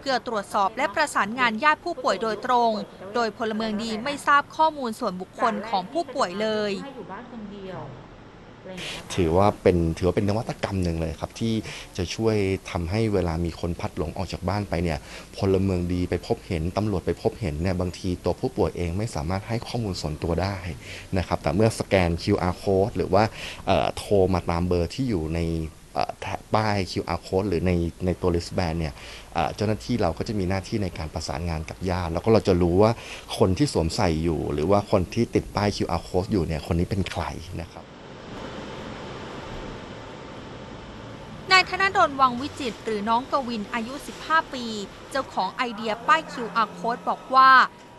[0.00, 2.72] เพื่อตรวจสอบและประสานงานญาติผู้ป่วยโดยตรง
[3.14, 6.72] โดยพลเมืองดีไม่ทราบข้อมูลส่วนบุคคลของผู้ป่วยเลย
[9.14, 11.54] ถือว่าเป็นถือว่าเป็นนวัตกรรมหนึ่งเลยครับที่
[11.96, 12.36] จะช่วย
[12.70, 14.98] ทำให้เวลามีคนพัดหลงออกจากบ้านไปเนี่ย
[15.36, 20.56] พลเมืองดีไปพบเห็นตำรวจไปพบเห็นเนี่ยบางทีตัวผู้ป่วยเองไม่สามารถให้ข้อมูลส่วนตัวได้
[21.18, 23.24] นะครับแต่เมื่อสแกน QR code หรือว่า
[23.96, 25.40] โทรมาตามเบอร์ที่อยู่ใน
[26.20, 27.72] แท็ป้าย QR code หรือใน
[28.04, 28.94] ในตัว wristband เนี่ย
[29.56, 32.92] เจ้าหน้าที่เราก็จะมีหน้าที่ในการประสานงานกับญาติแล้วก็เราจะรู้ว่า
[33.38, 37.24] คนที่สวมใส่อยู่ หรือว่าคนที่ติดป้าย QR code อยู่เนี่ยคนนี้เป็นใคร
[37.60, 37.84] นะครับ
[41.52, 44.64] นายธนดลวังวิจิตหรือน้องกวินอายุ 15 ปี
[45.10, 47.50] เจ้าของไอเดียป้าย QR code บอกว่า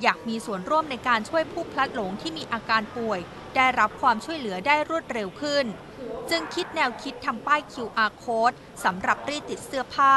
[0.02, 3.20] อยากมีส่วนร่วมในการช่วยผู้พลัดหลงที่มีอาการป่วย
[3.56, 5.66] ได้รับความช่วยเหลือได้รวดเร็วขึ้น
[6.30, 10.14] จึงคิดแนวคิดทำป้าย QR code สำหรับรีดติดเสื้อผ้า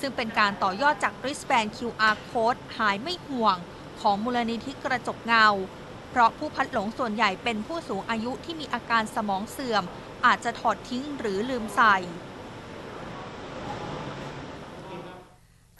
[0.00, 3.56] ซึ่งเป็นการต่อยอดจากริสแบน QR code หายไม่ห่วง
[4.00, 5.46] ของมูลนิธิกระจกเงา
[6.10, 9.84] เพราะผู้พัดหลงส่วนใหญ่เป็นผู้สูงอายุที่มีอาการสมองเสื่อม
[10.26, 11.96] อาจจะถอดทิ้งหรือลืมใส่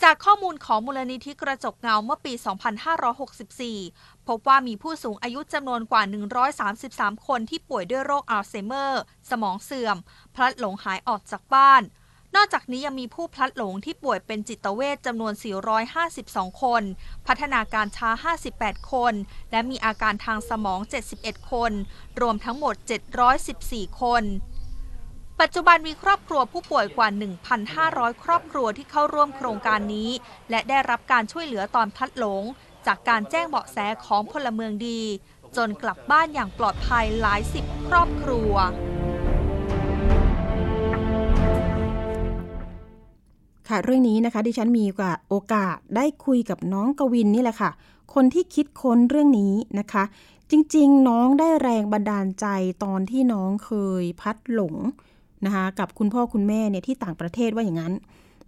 [0.04, 2.32] จากข้อมูลของมูลนิธิกระจกเงาเมื่อปี
[3.70, 6.02] 2564 พบว่ามีผู้สูงอายุจำนวนกว่า
[6.64, 9.96] 133 คนที่ป่วยด้วยโรคอัลไซเมอร์ สมองเสื่อม
[10.34, 11.82] พลัดหลงหายออกจากบ้าน
[12.34, 15.32] นอกจากนี้ยังมีผู้พลัดหลงที่ป่วยเป็นจิตเวชจำนวน
[15.96, 16.82] 452 คน
[17.26, 18.10] พัฒนาการช้า
[18.50, 19.14] 58 คน
[19.50, 20.80] และมีอาการทางสมอง
[21.16, 21.72] 71 คน
[22.20, 22.74] รวมทั้งหมด
[23.38, 24.24] 714 คน
[25.42, 27.08] ปัจจุบันมีครอบครัวผู้ป่วยกว่า
[27.66, 30.10] 1,500 ครอบครัวที่เข้าร่วมโครงการนี้
[30.50, 32.42] และได้รับการช่วยเหลือตอนพลัดหลง
[32.86, 35.00] จากการแจ้งเบาะแสของพลเมืองดี
[35.56, 38.52] จนกลับบ้านอย่างปลอดภัยหลายสิบครอบครัว
[43.68, 44.86] ค่ะเรื่องนี้นะคะดิฉันมี
[45.28, 47.70] โอกาสได้คุยกับน้องกวินนี่แหละค่ะ
[48.14, 50.04] คนที่คิดค้นเรื่องนี้นะคะ
[50.50, 52.46] จริงๆ น้องได้แรงบันดาลใจ
[52.84, 53.70] ตอนที่น้องเค
[54.02, 54.76] ยพัดหลง
[55.44, 57.92] นะคะกับคุณพ่อคุณแม่เนี่ยที่ต่างประเทศว่าอย่างนั้น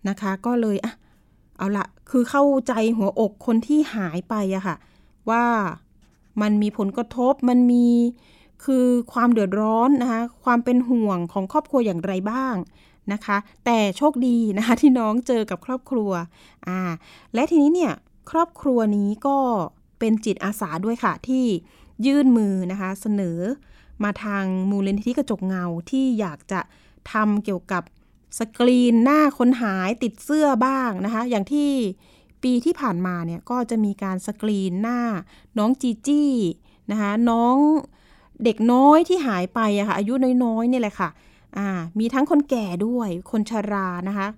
[0.08, 0.92] นะคะ ก็เลยอะ
[1.58, 4.76] เอาละคือเข้าใจหัวอกคนที่หายไปอะค่ะ
[5.30, 5.44] ว่า
[6.42, 7.86] มันมีผลกระทบมันมี
[8.64, 12.54] คือความเดือดร้อนนะคะ ความเป็นห่วงของครอบครัวอย่างไรบ้าง
[13.12, 16.10] นะคะ แต่โชคดีนะคะที่น้องเจอกับครอบครัว
[16.66, 16.78] อ่า
[17.34, 17.92] และทีนี้เนี่ย
[18.30, 19.38] ครอบครัวนี้ก็
[19.98, 21.44] เป็นจิตอาสาด้วยค่ะที่
[22.06, 23.38] ยื่นมือนะคะ เสนอ
[24.04, 26.60] มาทางมูลนิธิกระจกเงาที่อยากจะ
[27.12, 27.82] ทำเกี่ยวกับ
[28.38, 31.70] สกรีนหน้าคนหายติดเสื้อบ้างนะคะ อย่างที่
[32.42, 35.00] ปีที่ผ่านมาเนี่ยก็จะมีการสกรีนหน้า
[35.58, 36.32] น้องจีจี้
[36.90, 37.56] นะคะน้อง
[38.44, 41.08] เด็กน้อยที่หายไปอะค่ะอายุน้อยๆเนี่ยแหละค่ะ
[41.56, 44.28] อ่ามีทั้งคนแก่ด้วยคนชรานะคะ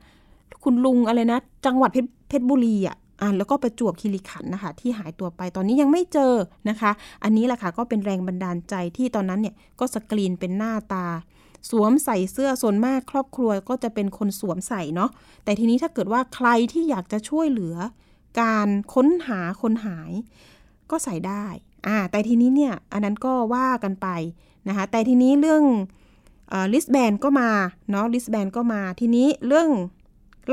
[0.65, 1.91] คุณลุงอะไรนะ จังหวัด
[2.29, 6.35] เพชรบุรีอะ อ่าแล้วก็ประจวบคีรีขันนะคะที่หายตัวไปตอนนี้ยังไม่เจอ
[6.69, 6.91] นะคะ
[7.25, 11.07] อันนี้แหละค่ะก็เป็นแรงบันดาลใจที่ตอนนั้นเนี่ยก็สกรีนเป็นหน้าตา
[11.71, 15.11] สวมใส่เสื้อส่วนมากครอบครัวก็จะเป็นคนสวมใส่เนาะ
[15.45, 17.77] แต่ทีนี้ถ้าเกิดว่าใครที่อยากจะช่วยเหลือ
[18.41, 20.13] การค้นหาคนหาย
[20.91, 21.47] ก็ใส่ได้
[21.87, 24.09] อ่าแต่ทีนี้เนี่ยอันนั้นก็ว่ากันไป
[24.69, 25.65] นะคะแต่ทีนี้เรื่อง
[26.73, 27.51] wristband ก็มา
[27.91, 29.69] เนาะ wristband ก็มาทีนี้เรื่อง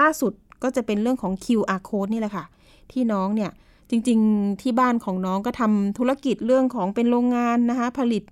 [0.01, 2.45] ล่าสุดก็จะเป็นเรื่องของ QR code นี่แหละค่ะ
[2.91, 3.51] ที่น้องเนี่ย
[3.89, 8.23] จริงๆ ที่บ้านของน้องก็ทำธุรกิจเรื่องของเป็นโรงงานนะคะผลิต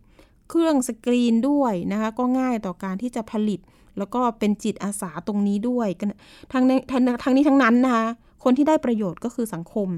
[0.50, 3.60] เครื่องสกรีนด้วยนะคะก็ง่ายต่อการที่จะผลิต
[3.98, 6.12] แล้วก็เป็นจิตอาสาตรงนี้ด้วยทั้ง
[6.52, 8.06] ทั้งนี้ทั้งนั้นนะคะ
[8.44, 9.90] คนที่ได้ประโยชน์ก็คือสังคม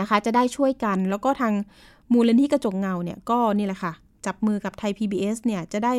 [0.00, 1.52] นะคะจะได้ช่วยกันแล้วก็ทาง
[2.12, 3.92] มูลนิธิกระจกเงาเนี่ยก็นี่แหละค่ะ
[4.26, 5.94] จับมือกับไทย PBS เนี่ยจะได้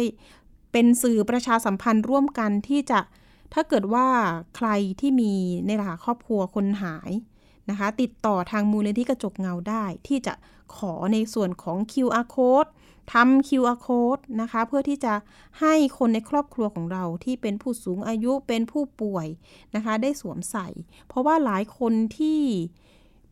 [0.71, 2.99] เป็นสื่อประชาสัมพันธ์ร่วมกันที่จะ
[3.53, 4.07] ถ้าเกิดว่า
[4.55, 5.33] ใครที่มี
[5.65, 7.11] ในหลาครอบครัวคนหาย
[7.69, 10.33] นะคะ ติดต่อทางมูลนิธิกระจกเงาได้ ที่จะ
[10.75, 12.69] ขอในส่วนของ QR code
[13.13, 15.13] ทำ QR code นะคะ เพื่อที่จะ
[15.59, 19.27] ให้คนในครอบครัวของเราที่เป็นผู้สูงอายุเป็นผู้ป่วย
[19.75, 20.67] นะคะ ได้สวมใส่
[21.07, 22.41] เพราะว่าหลายคนที่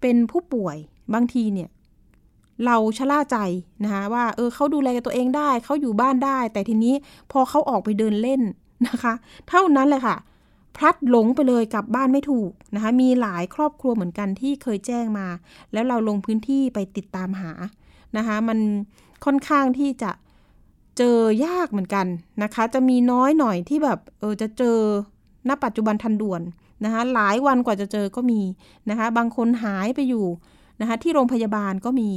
[0.02, 0.78] เป็นผู้ป่วย
[1.14, 1.70] บางทีเนี่ย
[2.66, 3.38] เราชะล่าใจ
[3.84, 6.96] นะคะว่าเออเขาดูแลตัวเองได้เขาอยู่บ้านได้ แต่ทีนี้
[7.32, 8.42] พอเขาออกไปเดินเล่น
[8.88, 9.14] นะคะ
[9.50, 10.16] เท่านั้นเลยค่ะ
[10.80, 15.28] พลัดหลงไปเลยกลับบ้านไม่ถูกนะคะ มีหลายครอบครัวเหมือนกันที่เคยแจ้งมา
[15.74, 17.52] แล้วเราลงพื้นที่ไปติดตามหา
[18.18, 18.60] นะคะ มัน
[19.26, 20.12] ค่อนข้างที่จะ
[20.98, 22.06] เจอยากเหมือนกัน
[22.44, 24.78] นะคะ จะมีน้อยหน่อยที่แบบเออจะเจอ
[25.48, 26.42] ณปัจจุบันทันด่วน
[26.84, 28.42] นะคะหลายวันกว่าจะเจอก็มี
[28.90, 30.26] นะคะ บางคนหายไปอยู่
[30.82, 32.12] นะคะ ที่โรงพยาบาลก็มี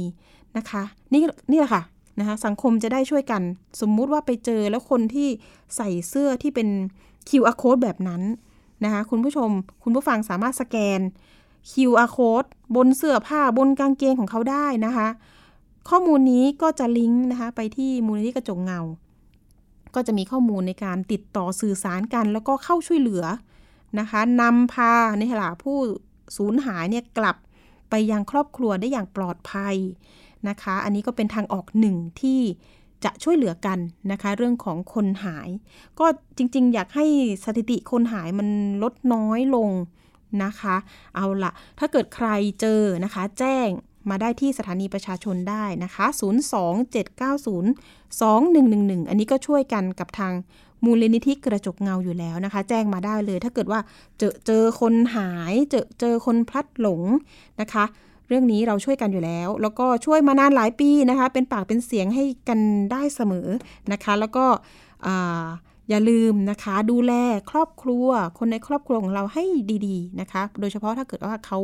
[0.57, 1.21] นะคะ นี่
[1.51, 1.83] นี่แหละค่ะ
[2.19, 3.41] นะคะสังคมจะได้ช่วยกัน
[3.81, 5.27] สมมุติว่าไปเจอแล้วคนที่
[5.75, 6.67] ใส่เสื้อที่เป็น
[7.27, 8.21] QR code แบบนั้น
[8.83, 9.49] นะคะคุณผู้ชม
[9.83, 10.99] คุณผู้ฟังสามารถสแกน
[11.71, 15.07] QR code บนเสื้อผ้าบนกางเกงของเขาได้นะคะ
[15.89, 18.81] ข้อมูลนี้ก็จะลิงก์นะคะไปที่มูลนิธิกระจกเงา
[19.95, 23.23] ก็จะมีข้อมูลในการติดต่อสื่อสารกัน แล้วก็เข้าช่วยเหลือ
[23.99, 25.77] นะคะนำพาในหลาผู้
[26.37, 27.37] สูญหายเนี่ยกลับ
[27.89, 29.75] ไปยังครอบครัวได้อย่างปลอดภัย
[30.49, 32.41] นะคะ อันนี้ก็เป็นทางออกหนึ่งที่
[33.05, 33.79] จะช่วยเหลือกัน
[34.11, 35.49] นะคะ เรื่องของคนหาย
[35.99, 36.05] ก็
[36.37, 37.05] จริง ๆ อยากให้
[37.43, 38.47] สถิติคนหายมัน
[38.83, 39.69] ลดน้อยลง
[40.43, 40.75] นะคะ
[41.15, 42.27] เอาละถ้าเกิดใคร
[42.61, 43.67] เจอนะคะ แจ้ง
[44.09, 50.33] มาได้ที่สถานีประชาชนได้นะคะ 027902111 อันนี้ก็ช่วยกันกับทาง
[50.85, 53.79] มูลนิธิกระจกเงาอยู่แล้วนะคะ แจ้งมาได้เลย ถ้าเกิดว่า
[54.17, 57.01] เจอเจอคนหาย เจอเจอคนพลัดหลง
[57.61, 57.85] นะคะ
[58.33, 62.59] รื่องนี้เราช่วยกันอยู่แล้ว แล้วก็ช่วยมานานหลายปีนะคะ เป็นปากเป็นเสียงให้กัน
[62.91, 63.47] ได้เสมอ
[63.91, 64.45] นะคะ แล้วก็
[65.89, 67.13] อย่าลืมนะคะ ดูแล
[67.51, 69.43] ครอบครัว คนในครอบครัวของเราให้
[69.87, 71.59] ดีๆนะคะ โดยเฉพาะถ้าเกิดว่าเขา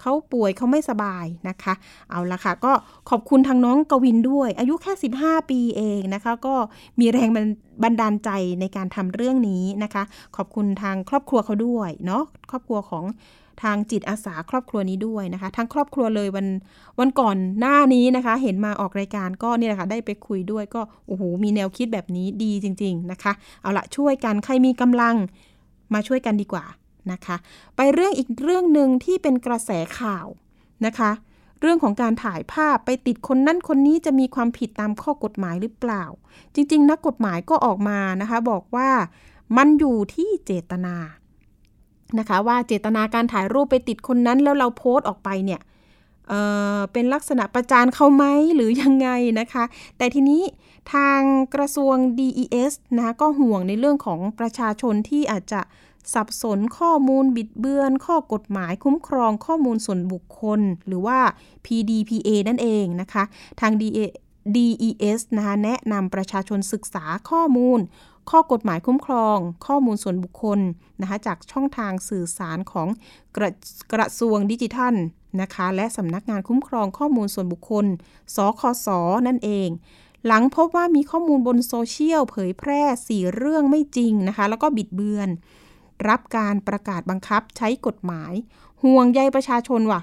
[0.00, 1.74] เขาป่วยเขาไม่สบายนะคะ
[2.10, 2.72] เอาละค่ะ ก็
[3.10, 6.54] ขอบคุณทางน้องกวินด้วย อายุแค่ 15 ปีเองนะคะ ก็
[7.00, 7.28] มีแรง
[7.82, 10.02] บันดาลใจในการทำเรื่องนี้นะคะ
[10.36, 13.04] ขอบคุณทางครอบครัวเขาด้วยเนาะครอบครัวของ
[13.62, 16.46] ทางจิตอาสาครอบครัวนี้ด้วยนะคะ ทั้งครอบครัวเลยวัน
[16.98, 25.14] วันก่อนหน้านี้นะคะ เห็นมาออกรายการก็นี่แหละค่ะได้ไปคุยด้วยก็โอ้โหมีแนวคิดแบบนี้ดีจริง ๆนะคะ เอาละช่วยกันใครมีกำลัง
[25.94, 26.64] มาช่วยกันดีกว่า
[27.12, 27.36] นะคะ
[27.76, 30.26] ไปเรื่องอีกเรื่องหนึ่งที่เป็นกระแสข่าว
[30.86, 31.10] นะคะ
[31.60, 36.04] เรื่องของการถ่ายภาพไปติดคนนั้นคนนี้จะมีความผิดตามข้อกฎหมายหรือเปล่า
[36.54, 38.90] จริง ๆ นักกฎหมายก็ออกมานะคะ บอกว่า
[39.56, 40.96] มันอยู่ที่เจตนา
[42.18, 45.60] นะคะ ว่าเจตนาการถ่ายรูปไปติดคนนั้นแล้วเราโพสต์ออกไปเนี่ย
[46.28, 49.08] เเป็นลักษณะประจานเขาไหมหรือยังไง
[49.40, 49.64] นะคะ
[49.98, 50.42] แต่ทีนี้
[50.94, 51.20] ทาง
[51.54, 55.60] กระทรวง DES นะคะก็ห่วงในเรื่องของประชาชนที่อาจจะ
[56.14, 61.18] สับสนข้อมูลบิดเบือน ข้อกฎหมายคุ้มครองข้อมูลส่วนบุคคล หรือว่า
[61.66, 63.24] PDPA นั่นเองนะคะ
[63.60, 63.72] ทาง
[64.56, 67.80] DES นะคะแนะนำประชาชนศึกษาข้อมูล
[68.30, 70.60] ข้อกฎหมายคุ้มครอง ข้อมูลส่วนบุคคล
[71.00, 72.88] นะคะจากช่องทางสื่อสารของ
[73.36, 73.50] กระ
[73.92, 74.94] กระทรวงดิจิทัล
[75.40, 77.86] นะคะและสำนักงานคุ้มครองข้อมูลส่วนบุคคล
[78.36, 78.88] สคส
[79.26, 79.68] นั่นเอง
[80.26, 85.28] หลังพบว่ามีข้อมูลบนโซเชียลเผยแพร่สี่เรื่องไม่จริงนะคะ แล้วก็บิดเบือน
[86.08, 88.32] รับการประกาศบังคับใช้กฎหมาย
[88.82, 90.00] ห่วงใยประชาชนว่ะ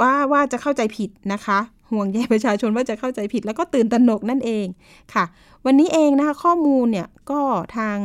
[0.00, 1.58] ว่าว่าจะเข้าใจผิดนะคะ
[1.90, 4.66] ห่วงใยประชาชนว่าจะเข้าใจผิดแล้วก็ตื่นตระหนกนั่นเอง
[5.14, 5.24] ค่ะ
[5.64, 7.40] วันนี้เองนะคะข้อมูลเนี่ยก็
[7.76, 7.98] ทาง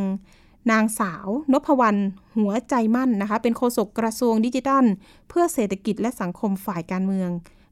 [0.71, 1.99] นางสาวนพวรรณ
[2.37, 4.85] หัวใจมั่นนะคะ เป็นโฆษกกระทรวงดิจิทัล
[5.29, 7.29] เพื่อเศรษฐกิจและสังคมฝ่ายการเมือง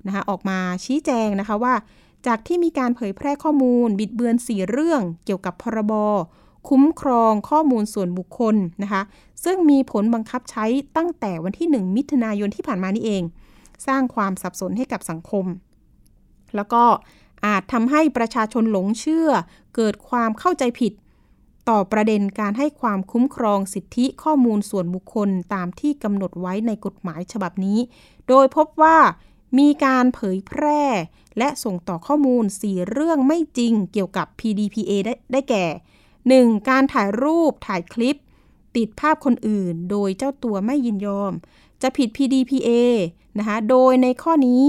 [0.07, 1.74] นะคะออกมาชี้แจงนะคะว่า
[2.28, 5.93] จากที่มีการเผยแพร่ข้อมูล บิดเบือนสี่เรื่องเกี่ยวกับพรบ
[6.70, 9.01] คุ้มครองข้อมูลส่วนบุคคลนะคะ
[9.43, 10.66] ซึ่งมีผลบังคับใช้
[10.97, 13.24] ตั้งแต่วันที่ 1 มิถุนายนที่ผ่านมานี่เอง
[13.88, 15.45] สร้างความสับสนให้กับสังคม
[16.55, 16.83] แล้วก็
[17.45, 19.29] อาจทำให้ประชาชนหลงเชื่อ
[19.75, 20.93] เกิดความเข้าใจผิด
[21.69, 27.79] ต่อประเด็นการให้ความคุ้มครองสิทธิข้อมูลส่วนบุคคลตามที่กำหนดไว้ในกฎหมายฉบับนี้
[28.27, 28.97] โดยพบว่า
[29.59, 30.83] มีการเผยแพร่
[31.37, 35.65] และส่งต่อข้อมูล 4 เรื่องไม่จริงเกี่ยวกับ PDPA ได้ได้แก่
[36.55, 36.69] 1.
[36.69, 38.19] การถ่ายรูปถ่ายคลิป
[38.75, 41.33] ติดภาพคนอื่น โดยเจ้าตัวไม่ยินยอม
[41.81, 42.69] จะผิด PDPA
[43.37, 44.63] นะคะ โดยในข้อนี้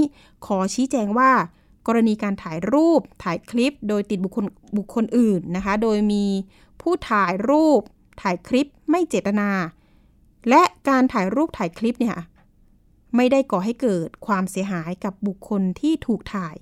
[0.46, 1.32] ขอชี้แจงว่า
[1.86, 4.44] กรณีการถ่ายรูปถ่ายคลิป โดยติดบุคคล
[4.76, 6.24] บุคคลอื่นนะคะ โดยมี
[6.80, 7.80] ผู้ถ่ายรูป
[8.22, 9.50] ถ่ายคลิปไม่เจตนา
[10.48, 12.16] และการถ่ายรูปถ่ายคลิปเนี่ย
[13.16, 16.56] ไม่ได้ก่อให้เกิดความเสียหายกับบุคคลที่ถูกถ่าย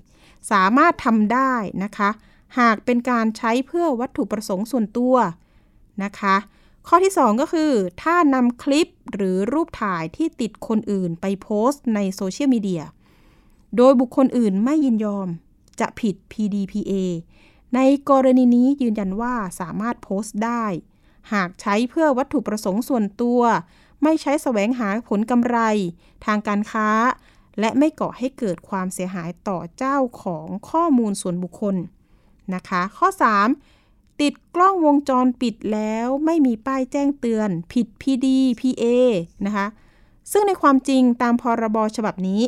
[0.51, 1.55] สามารถทำได้
[1.85, 2.11] นะคะ
[2.59, 5.15] หากเป็นการใช้เพื่อวัตถุประสงค์ส่วนตัว
[6.05, 6.37] นะคะ
[6.89, 12.83] ข้อที่ 2 ก็คือ ถ้านำคลิปหรือรูปถ่ายที่ติดคนอื่นไปโพสต์ในโซเชียลมีเดีย
[13.77, 15.29] โดยบุคคลอื่นไม่ยินยอม
[15.81, 16.93] จะผิด PDPA
[17.75, 20.65] ในกรณีนี้ยืนยันว่าสามารถโพสต์ได้
[21.33, 23.41] หากใช้เพื่อวัตถุประสงค์ส่วนตัว
[24.03, 25.59] ไม่ใช้แสวงหาผลกำไร
[26.25, 26.89] ทางการค้า
[27.61, 31.77] และไม่ก่อให้เกิดความเสียหายต่อเจ้าของข้อมูลส่วนบุคคล
[32.55, 33.09] นะคะ ข้อ
[33.65, 38.85] 3 ติดกล้องวงจรปิดแล้วไม่มีป้ายแจ้งเตือน ผิด PDPA
[39.47, 39.67] นะคะ
[40.33, 42.43] ซึ่งในความจริงตามพรบฉบับนี้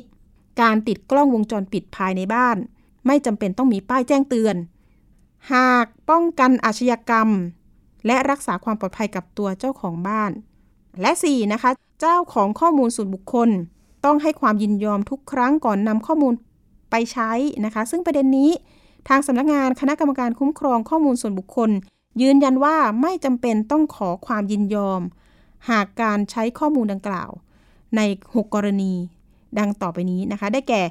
[0.60, 2.56] การติดกล้องวงจรปิดภายในบ้าน
[3.06, 4.56] ไม่จำเป็นต้องมีป้ายแจ้งเตือน
[5.52, 7.28] หากป้องกันอาชญากรรม
[8.06, 10.30] และรักษาความปลอดภัยกับตัวเจ้าของบ้าน
[11.00, 11.52] และ 4.
[11.52, 13.48] นะคะ เจ้าของข้อมูลส่วนบุคคล
[14.04, 16.34] ต้องให้ความยินยอมทุกครั้งก่อนนำข้อมูล
[16.90, 17.30] ไปใช้
[17.64, 18.50] นะคะ ซึ่งประเด็นนี้
[19.08, 21.70] ทางสำนักงานคณะกรรมการคุ้มครองข้อมูลส่วนบุคคล
[22.22, 25.00] ยืนยันว่าไม่จำเป็นต้องขอความยินยอม
[25.70, 27.30] หากการใช้ข้อมูลดังกล่าว
[27.96, 28.00] ใน
[28.32, 28.94] 6 กรณี
[29.58, 30.82] ดังต่อไปนี้นะคะ ได้แก่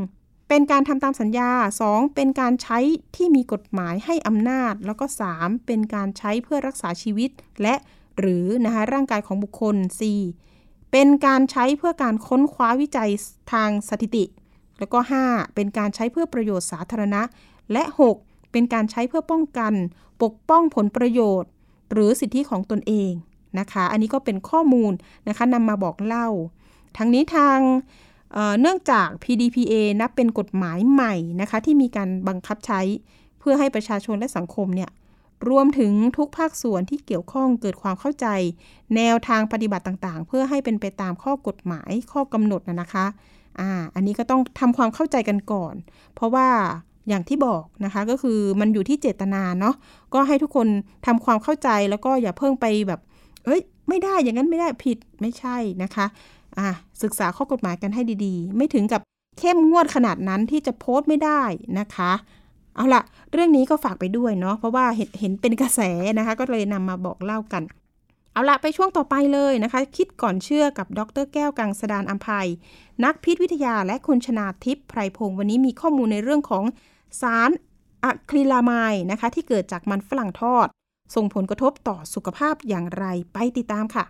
[0.00, 0.48] 1.
[0.48, 1.50] เป็นการทำตามสัญญา
[1.84, 2.14] 2.
[2.14, 2.78] เป็นการใช้
[3.16, 5.04] ที่มีกฎหมายให้อำนาจ แล้วก็
[5.36, 5.66] 3.
[5.66, 7.30] เป็นการใช้เพื่อรักษาชีวิต
[7.62, 7.74] และ
[8.18, 9.76] หรือนะคะร่างกายของบุคคล
[10.34, 10.92] 4.
[10.92, 13.10] เป็นการใช้เพื่อการค้นคว้าวิจัย
[13.52, 14.24] ทางสถิติ
[14.78, 15.54] แล้วก็ 5.
[15.54, 17.22] เป็นการใช้เพื่อประโยชน์สาธารณะ
[17.72, 17.82] และ
[18.18, 18.52] 6.
[18.52, 19.72] เป็นการใช้เพื่อป้องกัน
[20.22, 21.50] ปกป้องผลประโยชน์
[21.92, 23.12] หรือสิทธิของตนเอง
[23.58, 24.92] นะคะ อันนี้ก็เป็นข้อมูล
[25.28, 26.28] นะคะนำมาบอกเล่า
[26.96, 27.58] ทั้งนี้ทาง
[28.32, 32.80] เเนื่องจาก PDPA นับเป็นกฎหมายใหม่นะคะที่มีการบังคับใช้
[33.38, 34.90] เพื่อให้ประชาชนและสังคมเนี่ย
[35.48, 38.26] รวมถึงทุกภาคส่วนที่เกี่ยวข้องเกิดความเข้าใจ
[38.96, 43.06] แนวทางปฏิบัติต่างๆ เพื่อให้เป็นไปตามข้อกฎหมายข้อกำหนดนะนะคะ
[43.60, 45.74] อ่าอันนี้ก็ต้องทำความเข้าใจกันก่อน
[46.14, 46.48] เพราะว่า
[47.08, 49.74] อย่างที่บอกนะคะก็คือมันอยู่ที่เจตนาเนาะ
[50.14, 50.68] ก็ให้ทุกคน
[51.06, 53.00] ทำความเข้าใจแล้วก็อย่าเพิ่งไปแบบ
[53.44, 56.06] เอ้ย ไม่ได้อย่างนั้นไม่ได้ผิดไม่ใช่นะคะ
[56.58, 56.68] อ่า
[57.02, 59.00] ศึกษาข้อกฎหมายกันให้ดีๆ ไม่ถึงกับ
[59.38, 61.42] เข้มงวดขนาดนั้นที่จะโพสต์ไม่ได้
[61.78, 62.12] นะคะ
[62.76, 63.02] เอาละ
[63.32, 65.80] เรื่องนี้ก็ฝากไปด้วยเนาะเพราะว่าเห็นเห็นเป็นกระแส
[66.18, 67.62] นะคะ ก็เลยนำมาบอกเล่ากัน
[68.32, 72.48] เอาละไปช่วงต่อไปเลยนะคะ คิดก่อนเชื่อกับดรแก้วกังสดานอัมภัย
[73.04, 76.64] นักพิษวิทยาและคุณชนาทิพย์ไพรพงศ์วันนี้มีข้อมูลในเรื่องของ
[77.20, 77.50] สาร
[78.04, 80.66] อะคริลามายนะคะ ที่เกิดจากมันฝรั่งทอด
[81.14, 84.04] ส่งผลกระทบต่อสุขภาพอย่างไรไปติดตามค่ะ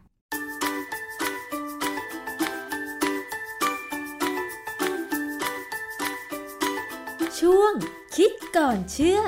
[7.67, 7.75] วง
[8.17, 9.21] คิดก่อนเชื่อ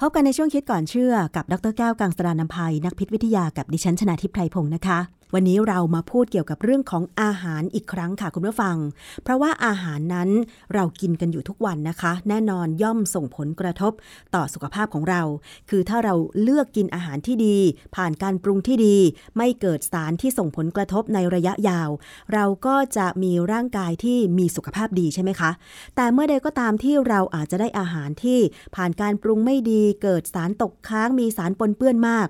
[0.00, 4.98] พบกันในช่วงคิดก่อนเชื่อกับ ดรแก้วกังสดานนภัยนักพิษวิทยากับดิฉันชนาทิพไพรพงศ์นะคะ
[5.34, 8.76] วันนี้เรามาพูดเกี่ยวกับเรื่องของอาหารอีกครั้งค่ะคุณผู้ฟัง
[9.22, 10.28] เพราะว่าอาหารนั้น
[10.74, 13.92] เรากินกันอยู่ทุกวันนะคะ แน่นอนย่อมส่งผลกระทบ
[14.34, 15.22] ต่อสุขภาพของเรา
[15.70, 17.58] คือถ้าเราเลือกกินอาหารที่ดี
[17.96, 18.96] ผ่านการปรุงที่ดี
[19.36, 21.90] ไม่เกิดสารที่ส่งผลกระทบในระยะยาว
[22.32, 25.50] เราก็จะมีร่างกายที่มีสุขภาพดีใช่ไหมคะ
[25.96, 28.40] แต่เมื่อใดก็ตามที่เราอาจจะได้อาหารที่
[28.76, 32.28] ผ่านการปรุงไม่ดี เกิดสารตกค้างมีสารปนเปื้อนมาก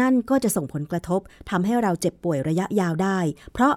[0.00, 1.20] นั่นก็จะส่งผลกระทบ
[1.50, 3.18] ทำให้เราเจ็บป่วยระยะยาวได้
[3.54, 3.74] เพราะ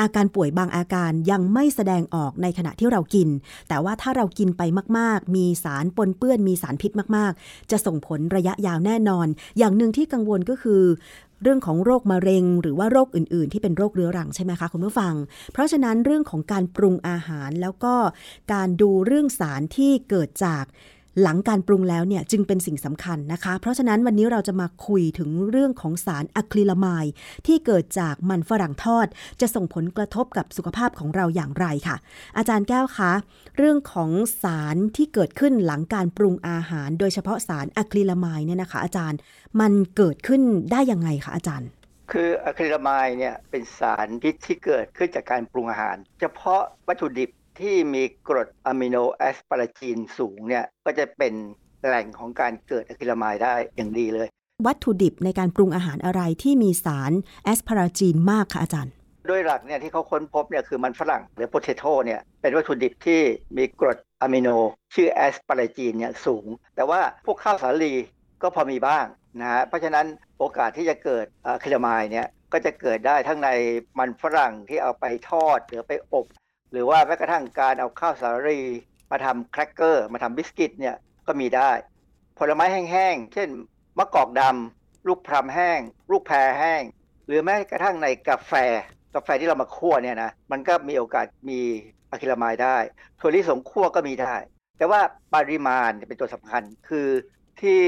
[0.00, 3.28] อาการป่วยบางอาการยังไม่แสดงออกในขณะที่เรากิน
[3.68, 4.62] แต่ว่าถ้าเรากินไป
[4.98, 9.26] มาก ๆ มีสารปนเปื้อนมีสารพิษมาก ๆ จะส่งผลระยะยาวแน่นอน
[9.58, 10.82] อย่างหนึ่งที่กังวลก็คือ
[11.42, 15.14] เรื่องของโรคมะเร็ง หรือว่าโรคอื่น ๆ ที่เป็นโรคเรื้อรังใช่ไหมคะคุณผู้ฟัง
[15.52, 17.94] เพราะฉะนั้นเรื่องของการปรุงอาหารแล้วก็
[18.52, 20.64] การดูเรื่องสารที่เกิดจาก
[21.22, 27.06] หลังการปรุงแล้วเนี่ยจึงเป็นสิ่งสำคัญนะคะ เพราะฉะนั้นวันนี้เราจะมาคุยถึงเรื่องของสารอะคริลามาย
[27.46, 29.06] ที่เกิดจากมันฝรั่งทอด
[29.40, 31.96] จะส่งผลกระทบกับสุขภาพของเราอย่างไรค่ะ
[32.38, 33.12] อาจารย์แก้วคะ
[33.58, 34.10] เรื่องของ
[34.42, 39.18] สารที่เกิดขึ้นหลังการปรุงอาหาร โดยเฉพาะสารอะคริลามายเนี่ยนะคะอาจารย์
[39.60, 40.42] มันเกิดขึ้น
[40.72, 41.68] ได้ยังไงคะอาจารย์
[42.12, 47.30] คือ acrylamide เนี่ยเป็นสารพิษที่เกิดขึ้นจากการปรุงอาหาร เฉพาะวัตถุดิบ
[47.60, 51.34] ที่มีกรดอะมิโน asparagine สูงเนี่ยก็จะเป็น
[51.86, 54.28] แหล่งของการเกิด acrylamide ได้อย่างดีเลย
[54.66, 57.12] วัตถุดิบในการปรุงอาหารอะไรที่มีสาร
[57.44, 58.92] asparagine มากคะอาจารย์
[59.26, 63.20] โดยหลักเนี่ยที่เขาค้นพบเนี่ยคือมันฝรั่งหรือ potato เนี่ยเป็นวัตถุดิบที่
[63.56, 64.48] มีกรดอะมิโน
[64.94, 66.46] ชื่อ asparagine เนี่ยสูง
[66.76, 67.94] แต่ว่าพวกข้าวสาลี
[68.42, 69.06] ก็พอมีบ้าง
[69.40, 70.06] นะฮะเพราะฉะนั้น
[70.38, 73.48] โอกาสที่จะเกิด acrylamide เนี่ยก็จะเกิดได้ทั้งใน
[73.98, 76.26] มันฝรั่งที่เอาไปทอดหรือไปอบ
[76.74, 78.60] หรือว่าแม้กระทั่งการเอาข้าวสาลี
[79.10, 80.96] มาทำแครกเกอร์มาทำบิสกิตเนี่ย
[81.26, 81.70] ก็มีได้
[82.38, 83.48] ผลไม้แห้งๆ เช่น
[83.98, 86.82] มะกอกดำลูกพลัมแห้ง ลูกแพรแห้ง
[87.26, 88.52] หรือแม้กระทั่งในกาแฟ
[89.14, 91.60] กาแฟที่เรามาคั่วเนี่ยนะมันก็มีโอกาสมี
[92.10, 92.76] acrylamide ได้
[93.20, 94.34] ถั่วลิสงคั่วก็มีได้
[94.78, 95.00] แต่ว่า
[95.34, 97.08] ปริมาณเป็นตัวสำคัญคือ
[97.60, 97.82] ที่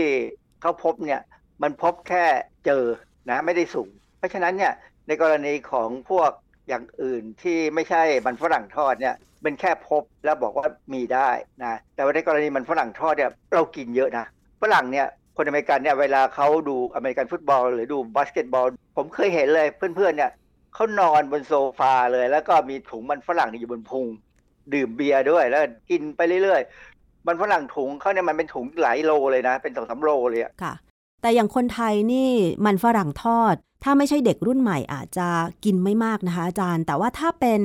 [0.60, 1.20] เขาพบเนี่ย
[1.62, 2.26] มันพบแค่
[2.66, 2.84] เจอ
[3.30, 4.72] นะไม่ได้สูง เพราะฉะนั้นเนี่ย
[5.06, 6.30] ในกรณีของพวก
[6.68, 11.30] อย่างอื่นที่ไม่ใช่มันฝรั่งทอดเนี่ยเป็นแค่พบแล้วบอกว่ามีได้
[11.64, 14.26] นะแต่ว่าในกรณีมันฝรั่งทอดเนี่ยเรากินเยอะนะ
[14.62, 15.06] ฝรั่งเนี่ย
[15.36, 20.30] คนอเมริกันเนี่ยเวลาเขาดูอเมริกันฟุตบอล หรือดูบาสเกตบอล ผมเคยเห็นเลยเพื่อนๆเนี่ย
[20.74, 24.06] เขานอนบนโซฟาเลย แล้วก็มีถุงมันฝรั่งอยู่บนพุง
[24.74, 30.74] ดื่มเบียร์ด้วยแล้วกินไปเรื่อยๆ มันฝรั่งถุงเขาเนี่ยมันเป็นถุงหลายโลเลยนะ เป็นสองสาโลเลยอะค่ะ
[31.22, 32.30] แต่อย่างคนไทยนี่
[32.66, 35.28] มันฝรั่งทอดถ้าไม่ใช่เด็กรุ่นใหม่อาจจะ
[35.64, 37.62] กินไม่มากนะคะอาจารย์ แต่ว่าถ้าเป็น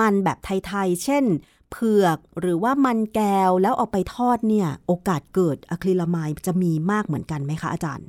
[0.00, 1.24] มันแบบไทยๆ เช่น
[1.72, 8.06] เผือกหรือว่ามันแก้วแล้วเอาไปทอดเนี่ย โอกาสเกิดอะคริลามายจะมีมากเหมือนกันไหมคะอาจารย์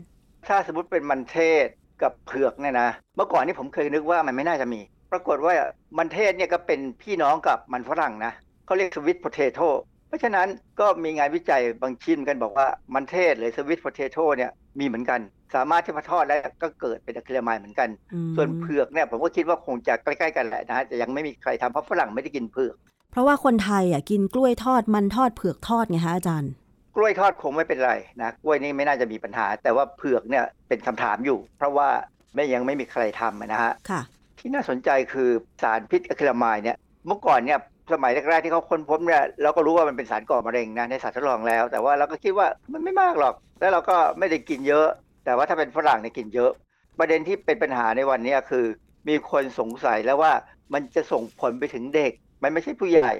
[0.48, 1.68] ถ้าสมมติเป็นมันเทศ
[2.02, 4.80] กับเผือกเนี่ยนะ เมื่อก่อนนี่ผมเคยนึกว่ามันไม่น่าจะมี
[5.12, 5.54] ปรากฏว่า
[5.98, 8.34] มันเทศเนี่ยก็เป็นพี่น้องกับมันฝรั่งนะ
[8.66, 9.60] เขาเรียกสวิตโพเทโต
[10.08, 10.48] เพราะฉะนั้น
[10.80, 15.20] ก็มีงานวิจัยบางชิ้นกันบอกว่ามันเทศหรือสวิตโพเทโตเนี่ยมีเหมือนกัน
[15.56, 17.90] สามารถที่มาทอดแล้วก็เกิดเป็นอะคริลามายเหมือนกัน
[18.36, 22.76] ส่วนเผือกเนี่ยผมก็คิดว่าคงจะใกล้ๆกันแหละนะแต่ยังไม่มีใครทำเพราะฝรั่งไม่ได้กินเผือก
[23.12, 26.52] เพราะว่าคนไทยอะกินกล้วยทอดมันทอดเผือกทอดไงคะอาจารย์
[26.96, 31.90] กล้วยทอดคงไม่เป็นไรนะกล้วยนี่ไม่น่าจะมีปัญหา แต่ว่าเผือกเนี่ยเป็นคำถามอยู่ เพราะว่า
[32.36, 34.02] ไม่ยังไม่มีใครทำนะฮะค่ะ
[34.40, 35.30] ที่น่าสนใจคือ
[35.62, 36.78] สารพิษอะคริลามายเนี่ย
[37.08, 37.60] เมื่อก่อนเนี่ย
[37.94, 44.88] สมัยแรกๆที่เขาค้นพบเนี่ยเราก็รู้ว่ามันเป็นสารก่อมะเร็งนะในสัตว์ทดลองแล้ว แต่ว่าเราก็คิดว่ามันไม่มากหรอก แล้วเราก็ไม่ได้กินเยอะ
[45.26, 46.52] แต่ว่าถ้าเป็นฝรั่งเนี่ยกินเยอะ
[47.00, 48.66] ประเด็นที่เป็นปัญหาในวันนี้คือ
[49.08, 50.34] มีคนสงสัยแล้วว่า
[50.74, 52.12] มันจะส่งผลไปถึงเด็ก
[52.44, 53.14] มันไม่ใช่ผู้ใหญ่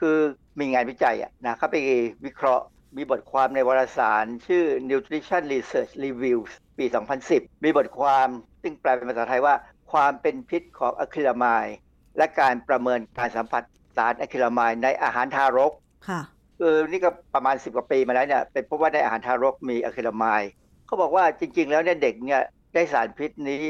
[0.00, 0.16] คือ
[0.58, 1.76] มีงานวิจัยอะนะเขาไป
[2.24, 2.64] วิเคราะห์
[2.96, 6.84] มีบทความในวารสาร ชื่อ Nutrition Research Reviews ปี
[7.24, 8.28] 2010 มีบทความ
[8.62, 9.54] ซึ่งแปลเป็นภาษาไทยว่า
[9.92, 11.66] ความเป็นพิษของอะคริลามาย
[12.18, 13.62] และการประเมินการสัมผัส
[13.96, 15.72] สารอะคริลามายในอาหารทารก
[16.08, 16.20] ค่ะ
[16.58, 20.42] คือนี่ก็ประมาณ10กว่าปีมาแล้วเนี่ยเป็นเพราะว่าในอาหารทารกมีอะคริลามาย
[20.86, 22.42] เขาบอกว่าจริง ๆ แล้วเนี่ยเด็กเนี่ย
[22.74, 23.60] ได้สารพิษนี้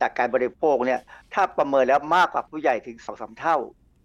[0.00, 1.00] จากการบริโภคเนี่ย
[1.34, 3.56] ถ้าประเมินแล้วมากกว่าผู้ใหญ่ถึงสองสาเท่า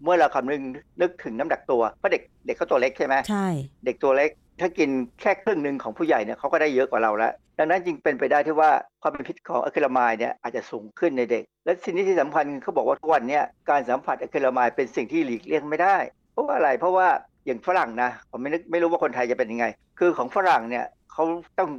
[0.03, 0.63] เมื่อเราคำนึง
[1.01, 3.47] นึกถึงน้ำหนักตัวเพราะเด็กเด็กเขาตัวเล็กใช่ไหมใช่
[3.85, 4.89] เด็กตัวเล็กถ้ากิน
[5.21, 13.39] แค่ครึ่งหนึ่งของผู้ใหญ่เนี่ยเขาก็ได้เยอะกว่าเราแล้ว ดังนั้นจึงเป็นไปได้ที่ว่าความเป็นพิษของอะคริลามายเนี่ยอาจจะสูงขึ้นในเด็ก และสิ่งที่สำคัญเขาบอกว่าทุกวันนี้
[13.69, 15.97] การสัมผัสอะคริลามายเป็นสิ่งที่หลีกเลี่ยงไม่ได้
[16.33, 17.07] เพราะว่าอะไรเพราะว่า
[17.45, 19.65] อย่างฝรั่งนะผมไม่นึกไม่รู้ว่าคนไทยจะเป็นยังไง
[19.99, 21.23] คือของฝรั่งเนี่ยเขา
[21.59, 21.69] ต้อง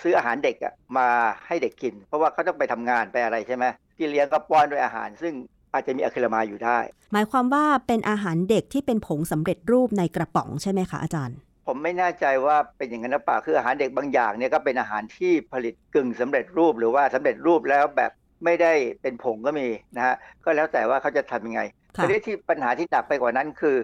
[0.00, 1.08] ซื้ออาหารเด็กอะมา
[1.46, 3.64] ให้เด็กกิน เพราะว่าเขาต้องไปทำงานไปอะไรใช่ไหม
[3.96, 5.34] ที่เลี้ยงก็ป้อนด้วยอาหาร ซึ่ง
[5.72, 6.78] อาจจะมีอะคริลามายอยู่ได้
[7.12, 18.12] หมายความว่าเป็นอาหารเด็กที่เป็นผงสำเร็จรูปในกระป๋องใช่ไหมคะอาจารย์ ผมไม่แน่ใจว่าเป็นอย่างนั้นหรือเปล่าคืออาหารเด็กบางอย่างเนี่ยก็เป็นอาหารที่ผลิตกึ่งสำเร็จรูปหรือว่าสำเร็จรูปแล้วแบบ
[18.44, 21.60] ไม่ได้เป็นผงก็มีนะฮะก็แล้วแต่ว่าเขาจะทำยังไง
[21.96, 23.76] ทีนี้ที่ปัญหาที่หนักไปกว่านั้นคือ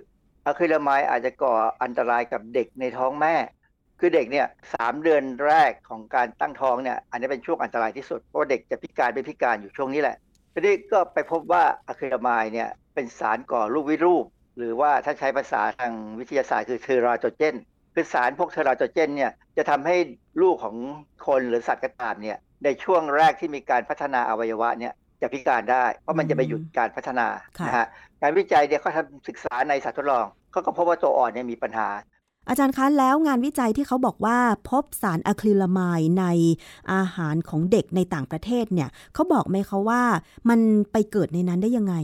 [0.47, 3.35] อะคริลามายอาจจะก่ออันตรายกับเด็กในท้องแม่
[4.01, 10.17] คือเด็กเนี่ยสามเดือนแรกของการตั้งท้องเนี่ยอันนี้เป็นช่วงอันตรายที่สุดเพราะเด็กจะพิการเป็นพิการอยู่ช่วงนี้แหละ
[10.53, 14.25] ทีนี้ก็ไปพบว่าอะคริลามายเนี่ยเป็นสารก่อลูกวิรูป
[14.57, 17.55] หรือว่าถ้าใช้ภาษาทางวิทยาศาสตร์คือเทอราโจเจน
[17.95, 19.97] คือสารพวกเทอราโจเจนเนี่ยจะทำให้
[20.43, 20.77] ลูกของ
[21.27, 24.93] คนหรือสัตว์กระตามเนี่ยในช่วงแรกที่มีการพัฒนาอวัยวะเนี่ย
[25.23, 27.27] จะพิการได้ เพราะมันจะไปหยุดการพัฒนา
[27.67, 27.87] นะฮะ
[28.23, 31.89] การวิจัยเนี่ยเขาทำศึกษาในสัตว์ทดลองเขาก็พบว่าตัวอ่อนเนี่ยมีปัญหา
[32.49, 34.39] อาจารย์คะแล้วงานวิจัยที่เขาบอกว่า
[34.71, 36.25] พบสารอะคริลามายใน
[36.93, 40.03] อาหารของเด็กในต่างประเทศเนี่ยเขาบอกไหมคะว่า
[40.49, 40.61] มัน
[40.93, 41.95] ไปเกิดในนั้นได้ยังไง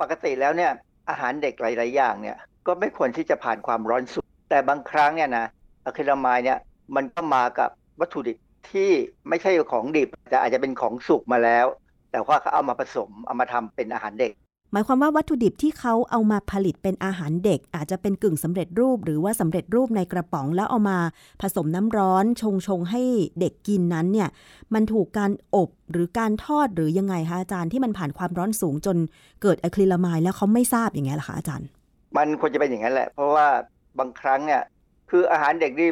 [0.00, 0.72] ปกติแล้วเนี่ย
[1.08, 2.36] อาหารเด็กหลาย ๆ อย่างเนี่ย
[2.66, 5.46] ก็ไม่ควรที่จะผ่านความร้อนสุกแต่บางครั้งเนี่ยนะ
[5.84, 6.58] อะคริลามายเนี่ย
[6.96, 8.36] มันก็มากับวัตถุดิบ
[8.70, 8.90] ที่
[9.28, 11.66] ไม่ใช่ของดิบแต่อาจจะเป็นของสุกมาแล้ว
[12.12, 14.32] แต่ว่าเขาเอามาผสมเอามาทำเป็นอาหารเด็ก
[14.74, 20.98] หมายความว่าวัตถุดิบที่เขาเอามาผลิตเป็นอาหารเด็ก อาจจะเป็นกึ่งสำเร็จรูป หรือว่าสำเร็จรูปในกระป๋องแล้วเอามา
[21.40, 23.02] ผสมน้ำร้อนชงชงให้
[23.40, 24.28] เด็กกินนั้นเนี่ย
[24.74, 28.96] มันถูกการอบหรือการทอดหรือยังไงคะอาจารย์ที่มันผ่านความร้อนสูงจน
[29.42, 31.68] เกิดอะคริลามายแล้วเขาไม่ทราบอย่างไงล่ะคะอาจารย์
[32.16, 33.46] มันควรจะเป็นอย่างนั้นแหละ เพราะว่า
[33.98, 34.62] บางครั้งเนี่ย
[35.10, 35.88] คืออาหารเด็กนี่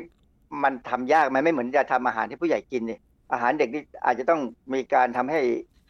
[0.63, 3.01] มันทำยากมันไม่เหมือนจะทำอาหารที่ผู้ใหญ่กินเนี่ย
[3.33, 4.41] อาหารเด็กนี่อาจจะต้อง
[4.75, 5.41] มีการทำให้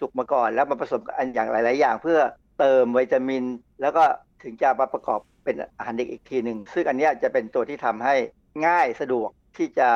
[0.00, 2.18] สุกมาก่อน แล้วมาผสมกันอย่างหลาย ๆ อย่างเพื่อ
[2.60, 3.44] เติมวิตามิน
[3.80, 4.04] แล้วก็
[4.42, 8.14] ถึงจะมาประกอบเป็นอาหารเด็กอีกทีหนึ่งซึ่งอันนี้จะเป็นตัวที่ทำให้
[8.66, 9.88] ง่ายสะดวกที่จะ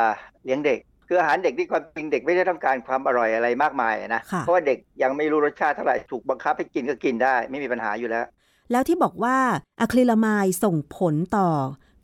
[0.45, 8.25] เลี้ยงเด็กคืออาหารเด็กที่ความจริงเด็กไม่ได้ต้องการความอร่อยอะไรมากมายนะเพราะว่าเด็กยังไม่รู้รสชาติเท่าไหร่ถูกบังคับให้กินก็กินได้ ไม่มีปัญหาอยู่แล้ว
[8.73, 9.37] แล้วที่บอกว่า
[9.81, 11.49] อะคริลามายส่งผลต่อ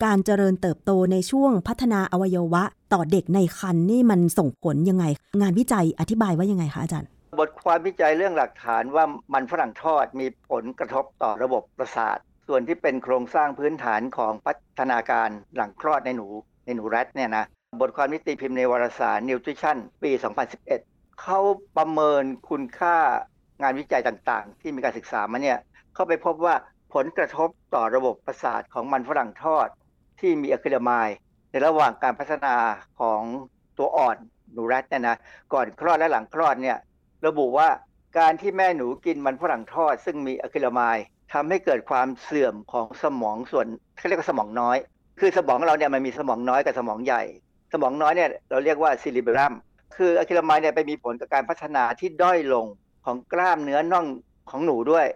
[0.05, 5.05] การเจริญเติบโตในช่วงพัฒนาอวัยวะ ต่อเด็กในครรภ์นี่มันส่งผลยังไง
[5.41, 7.09] งานวิจัยอธิบายว่ายังไงคะอาจารย์
[7.39, 9.05] บทความวิจัยเรื่องหลักฐานว่า
[9.35, 12.19] มันฝรั่งทอดมีผลกระทบต่อระบบประสาท
[12.49, 16.27] ส่วนที่เป็นโครงสร้างพื้นฐานของพัฒนาการหลังคลอดในหนู
[16.65, 17.45] ในหนูแรดเนี่ยนะ
[17.81, 20.11] บทความนิติพิมพ์ในวารสาร Nutrition ปี
[20.67, 21.41] 2011 เขา
[21.77, 22.97] ประเมินคุณค่า
[23.63, 25.59] งานวิจัยต่างๆ ที่มีการศึกษามาเนี่ย
[25.95, 26.55] เขาไปพบว่า
[26.95, 29.69] ผลกระทบต่อระบบประสาทของมันฝรั่งทอด
[30.21, 31.09] ที่มี acrylamide
[31.51, 32.57] ในระหว่างการพัฒนา
[33.01, 33.23] ของ
[33.79, 34.17] ตัวอ่อน
[34.53, 35.17] หนูแรดเนี่ยนะ
[35.53, 36.79] ก่อนคลอดและหลังคลอดเนี่ย
[37.27, 37.69] ระบุว่า
[38.19, 40.97] การที่แม่หนูกินมันฝรั่งทอด ซึ่งมี acrylamide
[41.33, 43.67] ทำให้เกิดความเสื่อมของสมองส่วน
[43.97, 44.77] เขาเรียกว่าสมองน้อย
[45.21, 47.23] คือสมองเราเนี่ยมันมีสมองน้อยกับสมองใหญ่
[47.73, 49.55] สมองน้อยเนี่ยเราเรียกว่า cerebellum
[49.97, 52.67] คือ acrylamide เนี่ยไปมีผลกับการพัฒนาที่ด้อยลง
[53.05, 54.07] ของกล้ามเนื้อน่อง
[54.51, 55.07] ของหนูด้วย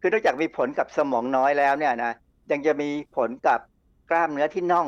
[0.00, 2.12] คือนอกจากมีผลกับสมองน้อยแล้วเนี่ยนะ
[2.50, 3.60] ยังจะมีผลกับ
[4.10, 4.86] กล้ามเนื้อที่น่อง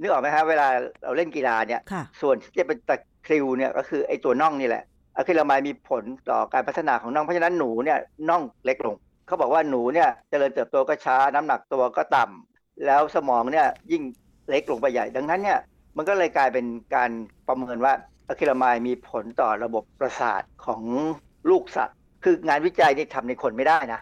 [0.00, 0.68] นึกออกไหมฮะเวลา
[1.02, 1.80] เราเล่นกีฬาเนี่ย
[2.20, 2.96] ส่วนที่จะเป็นตะ
[3.26, 4.84] คริวเนี่ยก็คือไอ้ตัวน่องนี่แหละ
[5.20, 7.98] อะคริลามายมีผลต่อการพัฒนาของน่องเพราะฉะนั้นหนูเนี่ย
[8.28, 8.96] น่องเล็กลง
[9.26, 14.02] เขาบอกว่าหนูเนี่ยจเจริญเติบโตก็ช้าน้ำหนักตัวก็ต่ำแล้วสมองเนี่ยยิ่ง
[14.48, 15.58] เล็กลงไปใหญ่ ดังนั้นเนี่ย
[15.96, 17.10] มันก็เลยกลายเป็นการ
[17.48, 17.92] ประเมินว่า
[18.28, 20.82] อะคริลามายมีผลต่อระบบประสาทของ
[21.50, 24.00] ลูกสัตว์ คืองานวิจัยนี่ทำในคนไม่ได้นะ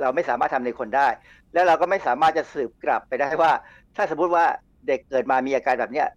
[0.00, 1.08] เราไม่สามารถทำในคนได้
[1.52, 3.52] แล้วเราก็ไม่สามารถจะสืบกลับไปได้ว่า
[3.96, 4.44] ถ้าสมมติว่า
[4.86, 6.08] เด็กเกิดมามีอาการแบบเนี้ย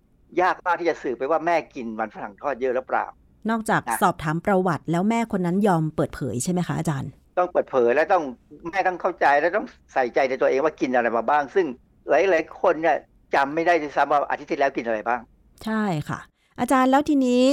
[0.41, 3.05] ยากมากที่จะสืบไปว่าแม่กินมันฝรั่งทอดเยอะหรือเปล่า
[3.49, 8.23] นอกจากสอบถามประวัติ แล้วแม่คนนั้นยอมเปิดเผยใช่ไหมคะอาจารย์ ต้องเปิดเผยและต้อง
[8.71, 11.65] แม่ต้องเข้าใจและต้องใส่ใจในตัวเองว่ากินอะไรมาบ้าง ซึ่ง
[12.09, 12.97] หลายๆคนเนี่ย
[13.35, 15.21] จำไม่ได้ด้วยซ้ำว่าอาทิตย์ที่แล้วกินอะไรบ้าง
[15.63, 16.19] ใช่ค่ะ
[16.59, 17.43] อาจารย์แล้วทีนี้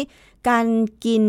[0.51, 0.66] การ
[1.07, 1.24] กิน